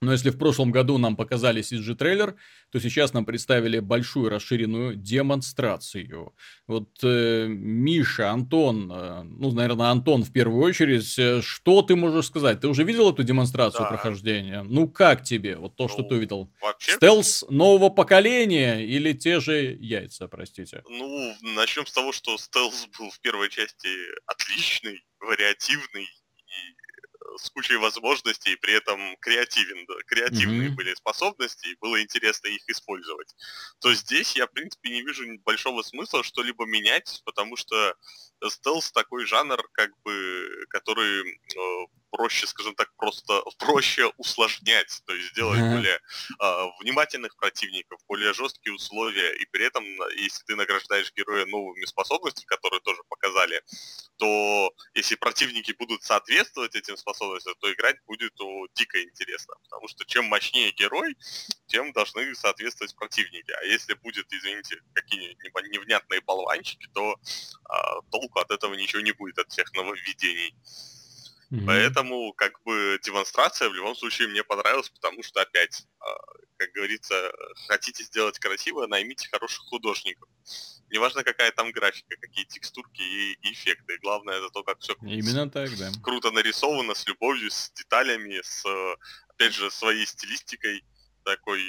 [0.00, 2.36] но если в прошлом году нам показали CG-трейлер,
[2.70, 6.34] то сейчас нам представили большую расширенную демонстрацию.
[6.66, 12.26] Вот э, Миша, Антон, э, ну, наверное, Антон в первую очередь, э, что ты можешь
[12.26, 12.60] сказать?
[12.60, 13.88] Ты уже видел эту демонстрацию да.
[13.88, 14.62] прохождения?
[14.62, 15.56] Ну, как тебе?
[15.56, 16.50] Вот то, ну, что ты увидел.
[16.62, 16.92] Вообще...
[16.92, 20.82] Стелс нового поколения или те же яйца, простите?
[20.88, 23.88] Ну, начнем с того, что стелс был в первой части
[24.26, 26.08] отличный, вариативный
[27.36, 30.74] с кучей возможностей, при этом креативен, да, креативные mm-hmm.
[30.74, 33.34] были способности, и было интересно их использовать,
[33.80, 37.94] то здесь я, в принципе, не вижу большого смысла что-либо менять, потому что
[38.48, 45.30] стелс такой жанр, как бы, который э, проще, скажем так, просто проще усложнять, то есть
[45.30, 45.74] сделать mm-hmm.
[45.74, 46.00] более
[46.40, 49.84] э, внимательных противников, более жесткие условия, и при этом,
[50.16, 53.62] если ты награждаешь героя новыми способностями, которые тоже показали,
[54.16, 60.04] то если противники будут соответствовать этим способностям, то играть будет о, дико интересно, потому что
[60.04, 61.16] чем мощнее герой,
[61.66, 67.74] тем должны соответствовать противники, а если будет, извините, какие-нибудь невнятные болванчики, то э,
[68.10, 70.54] толку от этого ничего не будет, от всех нововведений.
[71.50, 71.66] Mm-hmm.
[71.66, 76.06] Поэтому, как бы, демонстрация в любом случае мне понравилась, потому что, опять, а,
[76.56, 77.32] как говорится,
[77.66, 80.28] хотите сделать красиво, наймите хороших художников.
[80.90, 83.98] Неважно, какая там графика, какие текстурки и, эффекты.
[83.98, 85.90] Главное это то, как все Именно так, да.
[86.02, 88.64] круто нарисовано, с любовью, с деталями, с,
[89.28, 90.84] опять же, своей стилистикой
[91.24, 91.62] такой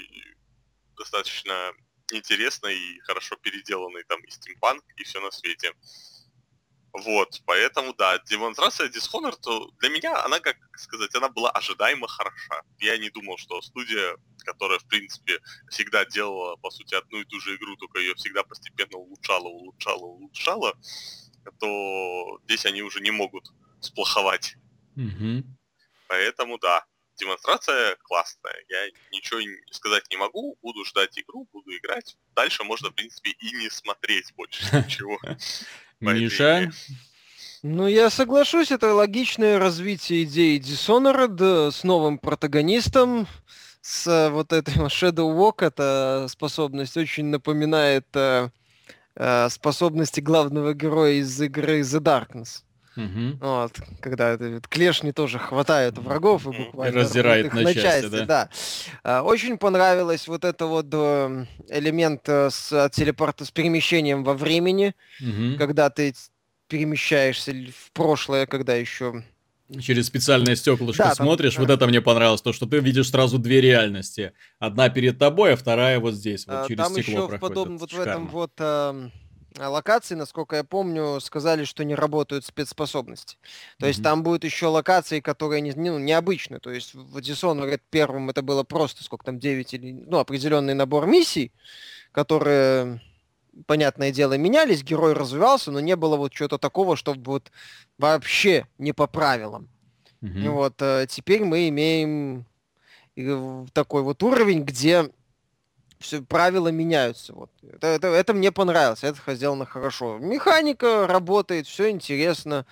[0.95, 1.73] достаточно
[2.11, 5.73] интересной и хорошо переделанный там и стимпанк, и все на свете.
[6.93, 12.63] Вот, поэтому, да, демонстрация Dishonored, то для меня она, как сказать, она была ожидаемо хороша.
[12.79, 17.39] Я не думал, что студия, которая, в принципе, всегда делала, по сути, одну и ту
[17.39, 20.73] же игру, только ее всегда постепенно улучшала, улучшала, улучшала,
[21.59, 23.45] то здесь они уже не могут
[23.79, 24.55] сплоховать.
[24.97, 25.43] Mm-hmm.
[26.07, 28.55] Поэтому, да, демонстрация классная.
[28.67, 29.39] Я ничего
[29.71, 32.17] сказать не могу, буду ждать игру, буду играть.
[32.35, 35.17] Дальше можно, в принципе, и не смотреть больше ничего.
[36.01, 36.71] Миша?
[37.63, 43.27] Ну, я соглашусь, это логичное развитие идеи Dishonored с новым протагонистом,
[43.81, 48.49] с э, вот этой Shadow Walk, эта способность очень напоминает э,
[49.15, 52.63] э, способности главного героя из игры The Darkness.
[52.95, 53.37] Угу.
[53.39, 58.09] Вот, когда это, клешни тоже хватают врагов и буквально и раздирает на, на части, части
[58.09, 58.25] да.
[58.25, 58.49] да.
[59.03, 64.93] А, очень понравилось вот это вот э, элемент э, с телепорта с перемещением во времени,
[65.21, 65.57] угу.
[65.57, 66.13] когда ты
[66.67, 69.23] перемещаешься в прошлое, когда еще
[69.79, 73.39] через специальное стеклышко да, смотришь, там, вот это мне понравилось, то, что ты видишь сразу
[73.39, 74.33] две реальности.
[74.59, 77.37] Одна перед тобой, а вторая вот здесь, вот а, через там стекло еще проходит.
[77.37, 79.09] в подобном, вот в этом вот э,
[79.59, 83.37] а локации, насколько я помню, сказали, что не работают спецспособности.
[83.77, 83.87] То mm-hmm.
[83.89, 86.59] есть там будут еще локации, которые не, ну, необычны.
[86.59, 89.91] То есть в Dishonored первым это было просто, сколько там, 9 или...
[89.91, 91.51] Ну, определенный набор миссий,
[92.13, 93.01] которые,
[93.65, 97.51] понятное дело, менялись, герой развивался, но не было вот чего-то такого, чтобы вот
[97.97, 99.67] вообще не по правилам.
[100.21, 100.49] Mm-hmm.
[100.49, 102.45] Вот э, теперь мы имеем
[103.17, 105.09] э, такой вот уровень, где
[106.01, 107.33] все правила меняются.
[107.33, 107.49] Вот.
[107.61, 110.17] Это, это, это мне понравилось, это сделано хорошо.
[110.17, 112.65] Механика работает, все интересно.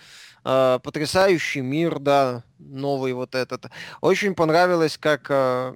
[0.46, 3.66] Э, потрясающий мир, да, новый вот этот.
[4.02, 5.74] Очень понравилось, как э,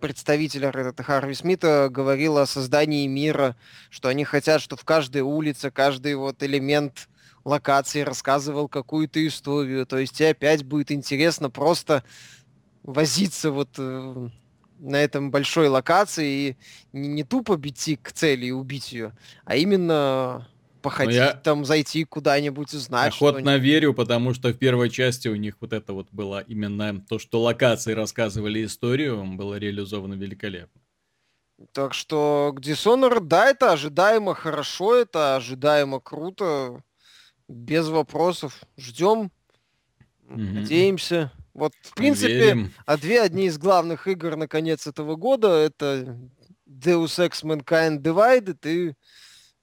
[0.00, 3.56] представитель этот, Харви Смита говорил о создании мира,
[3.90, 7.08] что они хотят, что в каждой улице, каждый вот элемент
[7.44, 9.86] локации рассказывал какую-то историю.
[9.86, 12.04] То есть тебе опять будет интересно просто
[12.82, 14.28] возиться вот э,
[14.82, 16.56] на этом большой локации и
[16.92, 20.48] не, не тупо бить к цели и убить ее, а именно
[20.82, 23.14] походить я там, зайти куда-нибудь, узнать.
[23.14, 27.18] Охотно верю, потому что в первой части у них вот это вот было именно то,
[27.18, 30.80] что локации рассказывали историю, было реализовано великолепно.
[31.70, 36.82] Так что Dishonored, да, это ожидаемо хорошо, это ожидаемо круто,
[37.48, 38.62] без вопросов.
[38.76, 39.30] Ждем,
[40.28, 40.52] mm-hmm.
[40.52, 41.32] надеемся.
[41.54, 42.72] Вот, в принципе, Верим.
[42.86, 46.18] а две одни из главных игр на конец этого года это
[46.66, 48.94] Deus Ex Mankind Divided и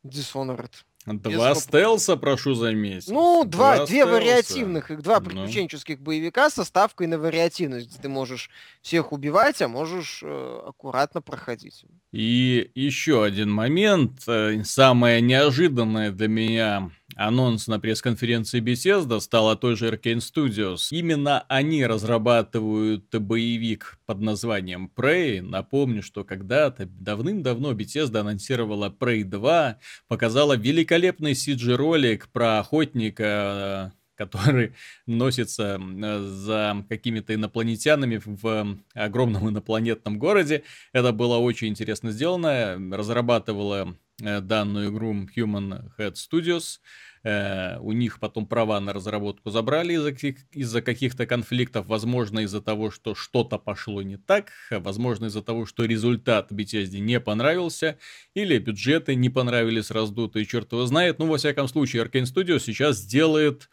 [0.05, 0.71] Dishonored.
[1.05, 3.09] Два Без стелса, прошу заметить.
[3.09, 4.13] Ну, два, два две стелса.
[4.13, 5.25] вариативных, два ну.
[5.25, 6.05] приключенческих ну.
[6.05, 11.85] боевика со ставкой на вариативность, ты можешь всех убивать, а можешь э, аккуратно проходить.
[12.11, 19.75] И еще один момент, э, самое неожиданное для меня анонс на пресс-конференции Bethesda стала той
[19.75, 20.87] же Arkane Studios.
[20.91, 25.41] Именно они разрабатывают боевик под названием Prey.
[25.41, 34.73] Напомню, что когда-то давным-давно Bethesda анонсировала Prey 2, показала великолепный CG-ролик про охотника который
[35.05, 35.79] носится
[36.19, 40.63] за какими-то инопланетянами в огромном инопланетном городе.
[40.91, 42.77] Это было очень интересно сделано.
[42.91, 46.79] Разрабатывала данную игру Human Head Studios.
[47.23, 50.11] Э, у них потом права на разработку забрали из-за,
[50.51, 55.83] из-за каких-то конфликтов, возможно, из-за того, что что-то пошло не так, возможно, из-за того, что
[55.85, 57.97] результат Bethesda не понравился,
[58.33, 61.19] или бюджеты не понравились раздутые, черт его знает.
[61.19, 63.69] Ну, во всяком случае, Arkane Studios сейчас делает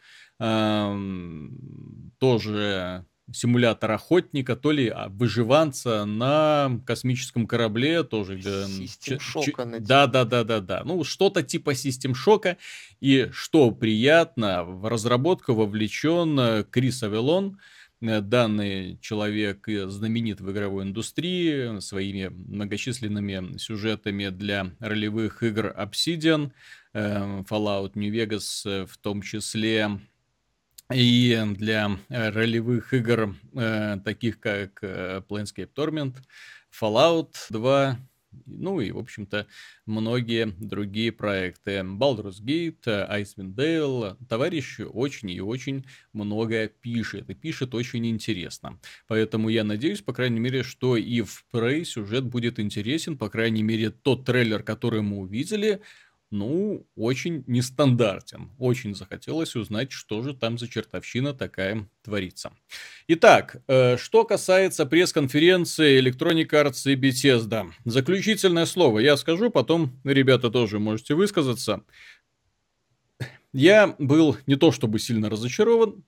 [2.19, 8.41] тоже симулятор охотника, то ли а, выживанца на космическом корабле тоже.
[8.41, 9.65] Систем шока.
[9.79, 10.83] Да, да, да, да, да.
[10.85, 12.57] Ну, что-то типа систем шока.
[13.01, 17.59] И что приятно, в разработку вовлечен э, Крис Авелон,
[18.01, 26.51] э, Данный человек знаменит в игровой индустрии своими многочисленными сюжетами для ролевых игр Obsidian,
[26.93, 29.99] э, Fallout New Vegas в том числе,
[30.93, 36.15] и для э, ролевых игр, э, таких как э, Planescape Torment,
[36.71, 37.97] Fallout 2,
[38.45, 39.47] ну и, в общем-то,
[39.85, 41.79] многие другие проекты.
[41.79, 44.17] Baldur's Gate, Icewind Dale.
[44.27, 47.29] Товарищ очень и очень много пишет.
[47.29, 48.79] И пишет очень интересно.
[49.07, 53.17] Поэтому я надеюсь, по крайней мере, что и в Prey сюжет будет интересен.
[53.17, 55.81] По крайней мере, тот трейлер, который мы увидели,
[56.29, 58.51] ну, очень нестандартен.
[58.57, 62.51] Очень захотелось узнать, что же там за чертовщина такая творится.
[63.07, 67.71] Итак, э, что касается пресс-конференции Electronic Arts и Bethesda.
[67.85, 71.83] Заключительное слово я скажу, потом ребята тоже можете высказаться.
[73.53, 76.03] Я был не то чтобы сильно разочарован,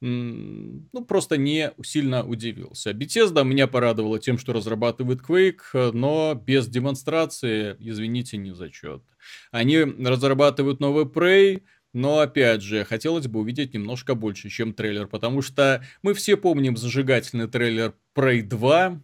[0.00, 2.90] ну, просто не сильно удивился.
[2.92, 9.02] Bethesda меня порадовала тем, что разрабатывает Quake, но без демонстрации, извините, не зачет.
[9.50, 15.42] Они разрабатывают новый Prey, но опять же, хотелось бы увидеть немножко больше, чем трейлер, потому
[15.42, 19.02] что мы все помним зажигательный трейлер Prey 2,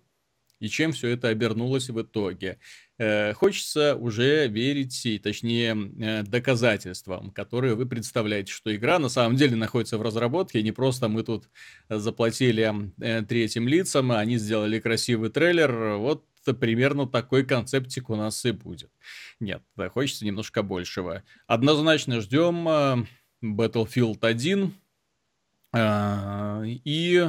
[0.64, 2.59] и чем все это обернулось в итоге.
[2.96, 9.37] Э, хочется уже верить, и точнее э, доказательствам, которые вы представляете, что игра на самом
[9.37, 11.50] деле находится в разработке, не просто мы тут
[11.90, 16.24] заплатили э, третьим лицам, а они сделали красивый трейлер, вот
[16.59, 18.90] примерно такой концептик у нас и будет.
[19.40, 21.24] Нет, хочется немножко большего.
[21.46, 23.07] Однозначно ждем
[23.42, 24.72] Battlefield 1,
[26.85, 27.29] и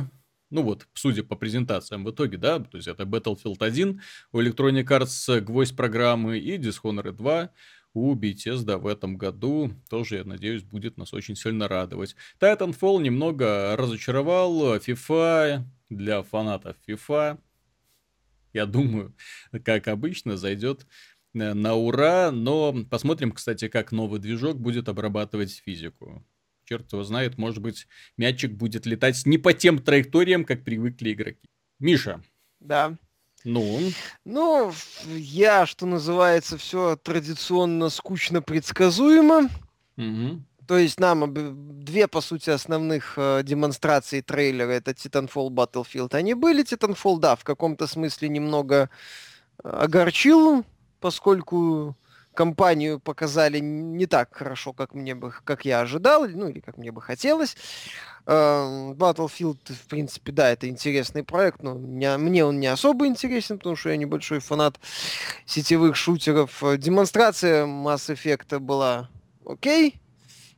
[0.55, 4.85] ну вот, судя по презентациям в итоге, да, то есть это Battlefield 1 у Electronic
[4.85, 7.49] Arts гвоздь программы и Dishonored 2
[7.93, 12.15] у Bethesda в этом году тоже, я надеюсь, будет нас очень сильно радовать.
[12.39, 14.77] Titanfall немного разочаровал.
[14.77, 17.37] FIFA для фанатов FIFA,
[18.53, 19.15] я думаю,
[19.65, 20.85] как обычно, зайдет
[21.33, 22.31] э, на ура.
[22.31, 26.25] Но посмотрим, кстати, как новый движок будет обрабатывать физику
[26.65, 31.49] черт его знает, может быть, мячик будет летать не по тем траекториям, как привыкли игроки.
[31.79, 32.21] Миша.
[32.59, 32.97] Да.
[33.43, 33.91] Ну?
[34.25, 34.73] Ну,
[35.05, 39.49] я, что называется, все традиционно скучно предсказуемо.
[39.97, 40.41] Угу.
[40.67, 41.31] То есть нам
[41.85, 46.63] две, по сути, основных э, демонстрации трейлера, это Titanfall Battlefield, они были.
[46.63, 48.89] Titanfall, да, в каком-то смысле немного
[49.63, 50.65] э, огорчил,
[50.99, 51.95] поскольку
[52.35, 56.91] компанию показали не так хорошо, как мне бы, как я ожидал, ну или как мне
[56.91, 57.57] бы хотелось.
[58.27, 63.57] Эм, Battlefield, в принципе, да, это интересный проект, но не, мне он не особо интересен,
[63.57, 64.79] потому что я небольшой фанат
[65.45, 66.61] сетевых шутеров.
[66.77, 69.09] Демонстрация Mass Effect была
[69.45, 69.99] окей,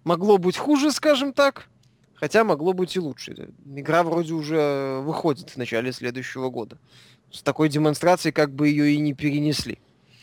[0.04, 1.68] могло быть хуже, скажем так,
[2.16, 3.50] хотя могло быть и лучше.
[3.66, 6.78] Игра вроде уже выходит в начале следующего года.
[7.32, 9.80] С такой демонстрацией как бы ее и не перенесли.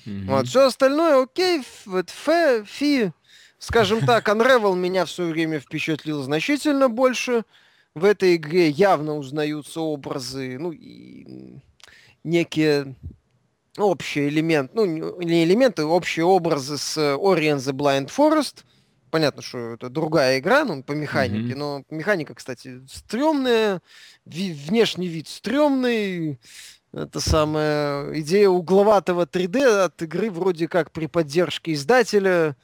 [0.06, 0.26] Mm-hmm.
[0.26, 3.12] Вот, все остальное окей, вот фе, фи,
[3.58, 7.44] скажем так, Unravel меня все время впечатлил значительно больше.
[7.94, 11.60] В этой игре явно узнаются образы, ну и
[12.24, 12.96] некие
[13.78, 14.84] общие элементы, ну
[15.22, 18.64] не элементы, общие образы с Ori the Blind Forest.
[19.10, 21.56] Понятно, что это другая игра, ну, по механике, mm-hmm.
[21.56, 23.80] но механика, кстати, стрёмная,
[24.24, 26.40] ви- внешний вид стрёмный,
[26.94, 32.56] это самая идея угловатого 3D от игры вроде как при поддержке издателя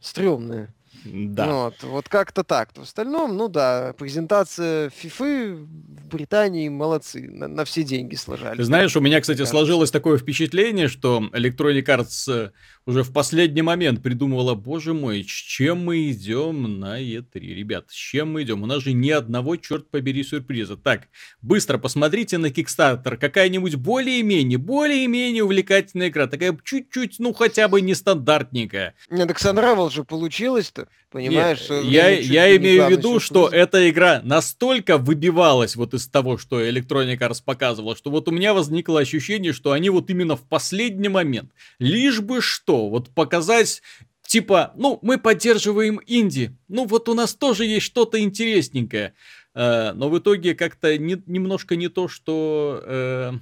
[0.00, 0.74] стрёмная.
[1.04, 1.46] Да.
[1.46, 2.70] Вот, вот как-то так.
[2.76, 8.56] В остальном, ну да, презентация FIFA в Британии молодцы, на, на все деньги сложали.
[8.56, 12.50] Ты знаешь, у меня, кстати, сложилось такое впечатление, что Electronic Arts э,
[12.86, 17.94] уже в последний момент придумывала, боже мой, с чем мы идем на E3, ребят, с
[17.94, 18.62] чем мы идем?
[18.62, 20.76] У нас же ни одного, черт побери, сюрприза.
[20.76, 21.08] Так,
[21.42, 28.94] быстро посмотрите на Kickstarter, какая-нибудь более-менее, более-менее увлекательная игра, такая чуть-чуть, ну, хотя бы нестандартненькая.
[29.10, 31.68] Нет, так с Unravel же получилось-то, понимаешь?
[31.68, 36.60] Нет, я, я имею в виду, что эта игра настолько выбивалась вот из того, что
[36.60, 41.08] Electronic Arts показывала, что вот у меня возникло ощущение, что они вот именно в последний
[41.08, 43.82] момент, лишь бы что, вот показать
[44.22, 49.14] типа, ну, мы поддерживаем инди, ну, вот у нас тоже есть что-то интересненькое.
[49.54, 52.80] Э, но в итоге как-то не, немножко не то, что...
[52.84, 53.32] Э,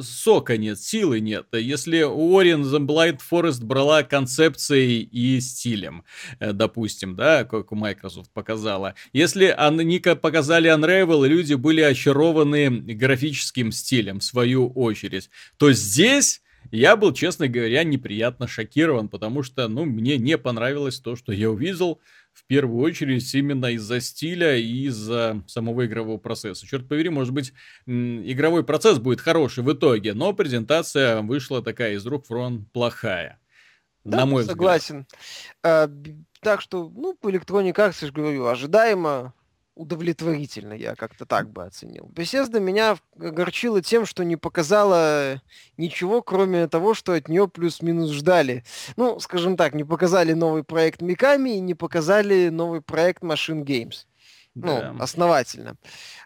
[0.00, 1.46] сока нет, силы нет.
[1.52, 6.04] Если Уоррен The Blind Forest брала концепцией и стилем,
[6.40, 8.94] э, допустим, да, как Microsoft показала.
[9.12, 16.96] Если они показали Unravel, люди были очарованы графическим стилем, в свою очередь, то здесь я
[16.96, 22.00] был, честно говоря, неприятно шокирован, потому что, ну, мне не понравилось то, что я увидел
[22.36, 26.66] в первую очередь именно из-за стиля и из-за самого игрового процесса.
[26.66, 27.54] Черт побери, может быть,
[27.86, 33.40] игровой процесс будет хороший в итоге, но презентация вышла такая из рук в плохая.
[34.04, 35.06] Да, на мой согласен.
[35.08, 35.20] взгляд.
[35.64, 35.90] А,
[36.40, 39.34] так что, ну, по Electronic Arts, я же говорю, ожидаемо,
[39.76, 42.10] удовлетворительно, я как-то так бы оценил.
[42.12, 45.40] Bethesda меня огорчила тем, что не показала
[45.76, 48.64] ничего, кроме того, что от нее плюс-минус ждали.
[48.96, 54.06] Ну, скажем так, не показали новый проект Миками и не показали новый проект Machine Games.
[54.56, 54.92] Да.
[54.92, 55.76] Ну, основательно.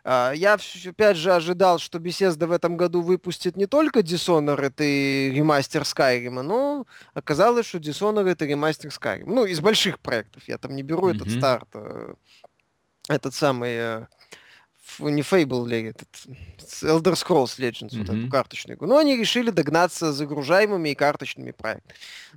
[0.04, 5.32] А, я, опять же, ожидал, что Bethesda в этом году выпустит не только Dishonored и
[5.34, 9.24] ремастер Skyrim, но оказалось, что Dishonored это ремастер Skyrim.
[9.26, 10.44] Ну, из больших проектов.
[10.46, 11.16] Я там не беру mm-hmm.
[11.16, 12.14] этот старт э,
[13.10, 14.06] этот самый э,
[14.98, 16.08] не Fable ли, этот
[16.82, 17.98] Elder Scrolls Legends, mm-hmm.
[17.98, 18.86] вот эту карточную игру.
[18.86, 21.94] Но они решили догнаться загружаемыми и карточными проектами.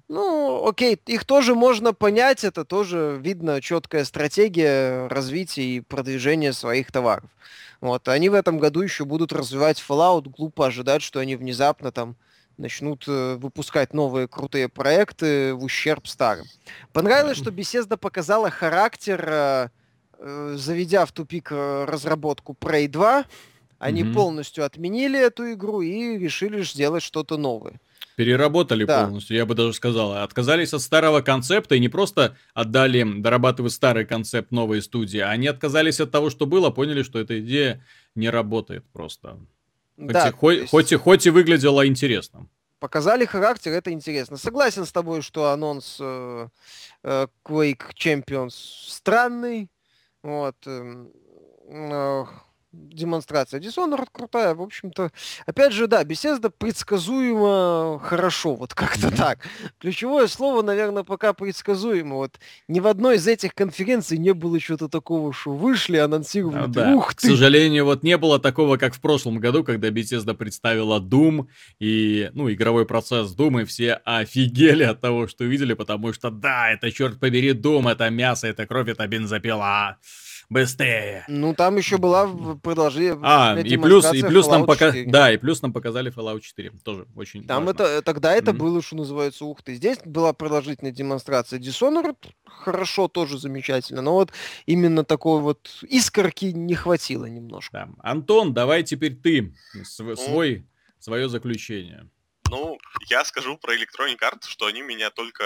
[0.08, 6.92] Ну, окей, их тоже можно понять, это тоже видно четкая стратегия развития и продвижения своих
[6.92, 7.30] товаров.
[7.82, 12.16] Вот, они в этом году еще будут развивать Fallout, глупо ожидать, что они внезапно там
[12.58, 16.46] начнут э, выпускать новые крутые проекты в ущерб старым.
[16.94, 19.70] Понравилось, что Bethesda показала характер Э,
[20.24, 23.26] заведя в тупик э, разработку Prey 2,
[23.80, 24.14] они mm-hmm.
[24.14, 27.80] полностью отменили эту игру и решили сделать что-то новое.
[28.16, 29.04] Переработали да.
[29.04, 30.14] полностью, я бы даже сказал.
[30.14, 36.00] Отказались от старого концепта и не просто отдали дорабатывать старый концепт новой студии, они отказались
[36.00, 37.84] от того, что было, поняли, что эта идея
[38.16, 39.40] не работает просто.
[39.98, 40.72] Хоть, да, и, хоть, есть...
[40.72, 42.48] хоть, и, хоть и выглядело интересно.
[42.80, 44.38] Показали характер, это интересно.
[44.38, 46.48] Согласен с тобой, что анонс э,
[47.04, 48.54] э, Quake Champions
[48.88, 49.70] странный,
[50.24, 50.68] вот.
[52.74, 53.60] Демонстрация.
[53.60, 55.12] Dishonored крутая, в общем-то.
[55.46, 59.48] Опять же, да, беседа предсказуемо хорошо, вот как-то так.
[59.80, 62.16] Ключевое слово, наверное, пока предсказуемо.
[62.16, 66.64] Вот ни в одной из этих конференций не было чего-то такого, что вышли, анонсировали.
[66.64, 66.96] А, да.
[66.96, 67.28] Ух ты!
[67.28, 71.46] К сожалению, вот не было такого, как в прошлом году, когда Bethesda представила Doom
[71.80, 76.72] и, ну, игровой процесс Doom, и все офигели от того, что увидели, потому что, да,
[76.72, 79.98] это, черт побери, Doom, это мясо, это кровь, это бензопила
[80.54, 81.26] быстрее.
[81.28, 82.28] Ну, там еще была
[82.62, 83.20] продолжение.
[83.22, 84.94] А, и плюс, и плюс нам пока...
[85.08, 86.72] Да, и плюс нам показали Fallout 4.
[86.84, 87.84] Тоже очень Там важно.
[87.84, 88.58] это, тогда это mm-hmm.
[88.58, 89.76] было, что называется, ух ты.
[89.76, 91.60] Здесь была продолжительная демонстрация.
[91.60, 94.02] Dishonored хорошо, тоже замечательно.
[94.02, 94.32] Но вот
[94.66, 97.90] именно такой вот искорки не хватило немножко.
[97.98, 98.10] Да.
[98.12, 100.66] Антон, давай теперь ты свой, свой
[101.04, 102.08] свое заключение.
[102.54, 102.78] Ну,
[103.10, 105.44] я скажу про Electronic Arts, что они меня только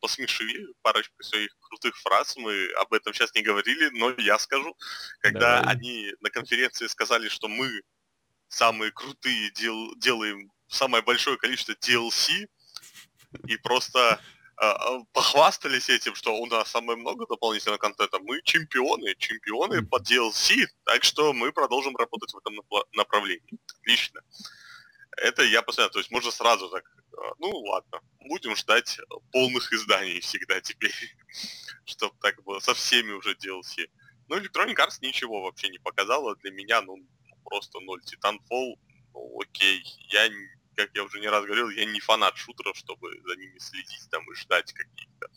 [0.00, 2.36] посмешили парочкой своих крутых фраз.
[2.36, 4.76] Мы об этом сейчас не говорили, но я скажу.
[5.20, 5.76] Когда Давай.
[5.76, 7.82] они на конференции сказали, что мы
[8.48, 12.48] самые крутые дел, делаем самое большое количество DLC,
[13.46, 14.20] и просто
[14.60, 14.74] э,
[15.12, 18.18] похвастались этим, что у нас самое много дополнительного контента.
[18.18, 22.60] Мы чемпионы, чемпионы по DLC, так что мы продолжим работать в этом
[22.94, 23.60] направлении.
[23.78, 24.22] Отлично.
[25.16, 26.84] Это я постоянно, то есть можно сразу так,
[27.18, 28.98] а, ну ладно, будем ждать
[29.30, 30.94] полных изданий всегда теперь,
[31.84, 33.88] чтобы так было, со всеми уже DLC.
[34.28, 36.96] Ну, Electronic Arts ничего вообще не показала для меня, ну,
[37.44, 38.00] просто ноль.
[38.00, 38.76] Titanfall,
[39.12, 40.30] ну, окей, я,
[40.76, 44.24] как я уже не раз говорил, я не фанат шутеров, чтобы за ними следить там
[44.30, 45.28] и ждать каких-то.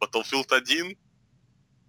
[0.00, 0.98] Battlefield 1,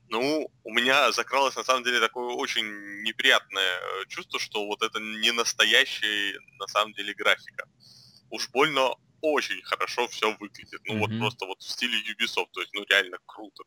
[0.09, 2.65] ну, у меня закралось на самом деле такое очень
[3.03, 7.67] неприятное э, чувство, что вот это не настоящая на самом деле графика.
[8.29, 10.81] Уж больно очень хорошо все выглядит.
[10.85, 10.99] Ну, mm-hmm.
[10.99, 13.63] вот просто вот в стиле Ubisoft, то есть, ну, реально круто.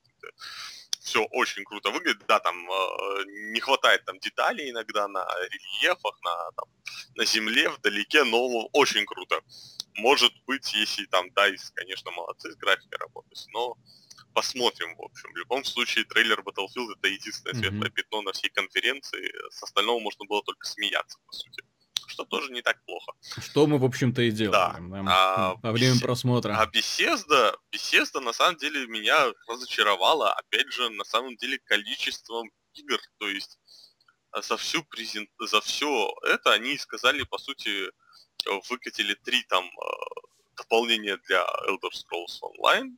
[1.01, 2.27] Все очень круто выглядит.
[2.27, 6.69] Да, там э, не хватает там деталей иногда на рельефах, на, там,
[7.17, 9.41] на земле, вдалеке, но очень круто.
[9.97, 13.77] Может быть, если там DICE, конечно, молодцы с графикой работать, но
[14.41, 15.33] посмотрим, в общем.
[15.33, 17.69] В любом случае, трейлер Battlefield это единственное mm-hmm.
[17.69, 19.33] светлое пятно на всей конференции.
[19.51, 21.63] С остального можно было только смеяться, по сути
[22.07, 23.13] что тоже не так плохо.
[23.41, 24.91] Что мы, в общем-то, и делаем.
[24.91, 25.05] Да.
[25.09, 26.05] А, во время Бесе...
[26.05, 26.57] просмотра.
[26.59, 32.99] А Бесезда, Бесезда на самом деле меня разочаровала, опять же, на самом деле количеством игр.
[33.19, 33.61] То есть
[34.33, 35.31] а, за всю презент...
[35.39, 37.93] за все это они сказали, по сути,
[38.69, 39.83] выкатили три там а,
[40.57, 42.97] дополнения для Elder Scrolls Online,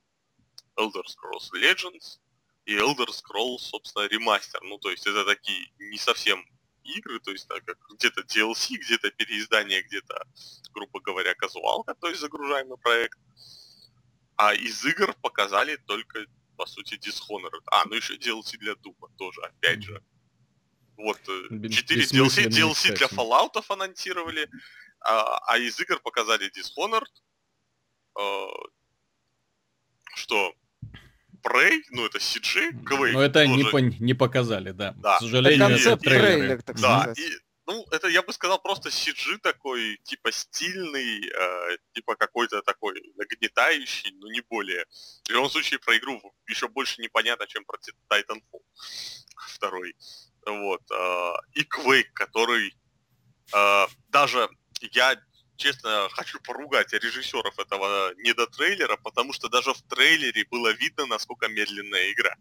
[0.78, 2.18] Elder Scrolls Legends
[2.64, 4.60] и Elder Scrolls, собственно, ремастер.
[4.62, 6.44] Ну, то есть это такие не совсем
[6.84, 10.24] игры, то есть так как где-то DLC, где-то переиздание, где-то,
[10.72, 13.18] грубо говоря, казуалка, то есть загружаемый проект.
[14.36, 17.62] А из игр показали только, по сути, Dishonored.
[17.66, 20.02] А, ну еще DLC для Дума тоже, опять же.
[20.96, 24.48] Вот, 4 DLC, DLC для Fallout анонсировали,
[25.00, 27.10] а, а из игр показали Dishonored,
[28.14, 28.48] а,
[30.14, 30.54] что
[31.43, 33.12] Prey, ну это CG, Quake.
[33.12, 33.49] Но это тоже...
[33.49, 34.95] не, по- не показали, да.
[34.97, 35.16] да.
[35.16, 36.26] К сожалению, это, это трейлер.
[36.26, 37.30] трейлер так да, и,
[37.66, 44.12] ну это я бы сказал просто CG такой, типа стильный, э, типа какой-то такой нагнетающий,
[44.18, 44.84] но не более.
[45.24, 47.78] В любом случае про игру еще больше непонятно, чем про
[48.11, 48.62] Titanfall
[49.55, 49.95] второй.
[50.47, 50.82] Вот.
[50.90, 52.74] Э, и Quake, который
[53.55, 54.49] э, даже
[54.93, 55.16] я
[55.57, 62.12] честно, хочу поругать режиссеров этого недотрейлера, потому что даже в трейлере было видно, насколько медленная
[62.12, 62.36] игра.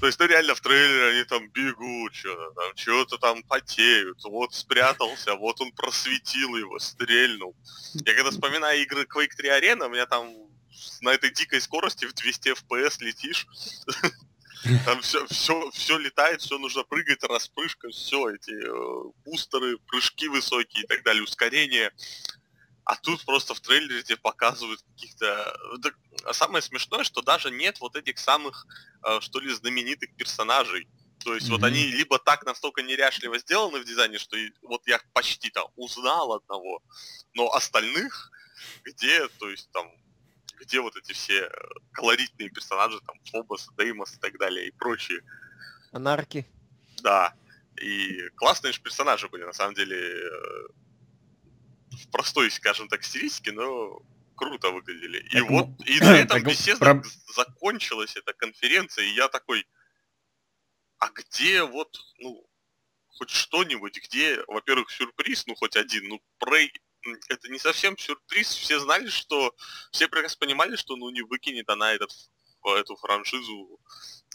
[0.00, 4.54] То есть, ну реально в трейлере они там бегут, что-то там, что-то там потеют, вот
[4.54, 7.56] спрятался, вот он просветил его, стрельнул.
[7.94, 10.32] Я когда вспоминаю игры Quake 3 Arena, у меня там
[11.00, 13.46] на этой дикой скорости в 200 FPS летишь,
[14.84, 20.84] Там все, все, все летает, все нужно прыгать, распрыжка, все, эти э, бустеры, прыжки высокие
[20.84, 21.92] и так далее, ускорение.
[22.84, 25.56] А тут просто в трейлере тебе показывают каких-то...
[26.24, 28.66] А самое смешное, что даже нет вот этих самых,
[29.04, 30.88] э, что ли, знаменитых персонажей.
[31.22, 31.50] То есть mm-hmm.
[31.50, 36.32] вот они либо так настолько неряшливо сделаны в дизайне, что вот я почти там узнал
[36.32, 36.82] одного,
[37.34, 38.30] но остальных,
[38.84, 39.90] где, то есть там
[40.60, 41.50] где вот эти все э,
[41.92, 45.22] колоритные персонажи, там, Фобос, Деймос и так далее, и прочие.
[45.92, 46.46] Анарки.
[47.02, 47.34] Да.
[47.80, 50.68] И классные же персонажи были, на самом деле, э,
[51.90, 54.02] в простой, скажем так, стилистике, но
[54.34, 55.18] круто выглядели.
[55.18, 57.02] И так, вот, и на этом беседа про...
[57.34, 59.66] закончилась эта конференция, и я такой,
[60.98, 62.48] а где вот, ну,
[63.08, 66.70] хоть что-нибудь, где, во-первых, сюрприз, ну, хоть один, ну, Prey
[67.28, 68.48] это не совсем сюрприз.
[68.48, 69.54] Все знали, что...
[69.92, 72.10] Все прекрасно понимали, что ну не выкинет она этот,
[72.64, 73.80] эту франшизу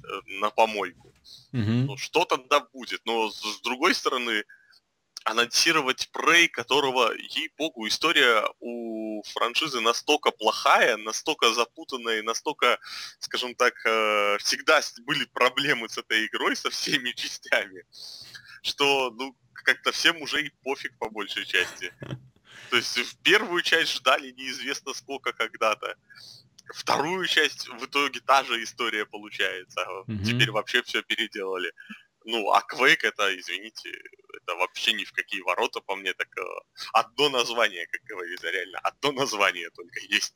[0.03, 0.07] э,
[0.39, 1.13] на помойку.
[1.53, 1.85] Mm-hmm.
[1.85, 3.01] Ну, что тогда будет?
[3.05, 4.43] Но с, другой стороны,
[5.25, 12.79] анонсировать Prey, которого, ей-богу, история у франшизы настолько плохая, настолько запутанная, настолько,
[13.19, 17.85] скажем так, э, всегда были проблемы с этой игрой, со всеми частями,
[18.61, 21.93] что, ну, как-то всем уже и пофиг по большей части.
[22.69, 25.95] То есть в первую часть ждали неизвестно сколько когда-то.
[26.73, 29.81] Вторую часть в итоге та же история получается.
[30.07, 30.23] Mm-hmm.
[30.23, 31.71] Теперь вообще все переделали.
[32.25, 36.41] Ну, а Quake это, извините, это вообще ни в какие ворота по мне, так э,
[36.93, 40.33] одно название, как говорится, реально, одно название только есть.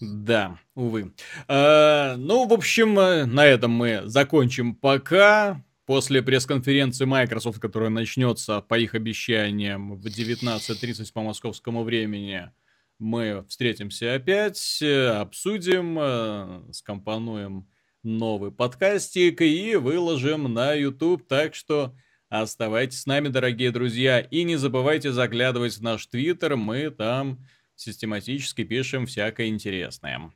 [0.00, 1.14] Да, увы.
[1.48, 8.60] Э, ну, в общем, э, на этом мы закончим пока после пресс-конференции Microsoft, которая начнется
[8.60, 12.50] по их обещаниям в 19.30 по московскому времени,
[12.98, 17.68] мы встретимся опять, обсудим, э, скомпонуем
[18.02, 21.26] новый подкастик и выложим на YouTube.
[21.26, 21.96] Так что
[22.28, 28.64] оставайтесь с нами, дорогие друзья, и не забывайте заглядывать в наш Твиттер, мы там систематически
[28.64, 30.32] пишем всякое интересное.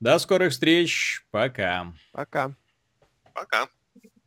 [0.00, 1.92] До скорых встреч, пока.
[2.12, 2.56] Пока.
[3.34, 3.68] Пока.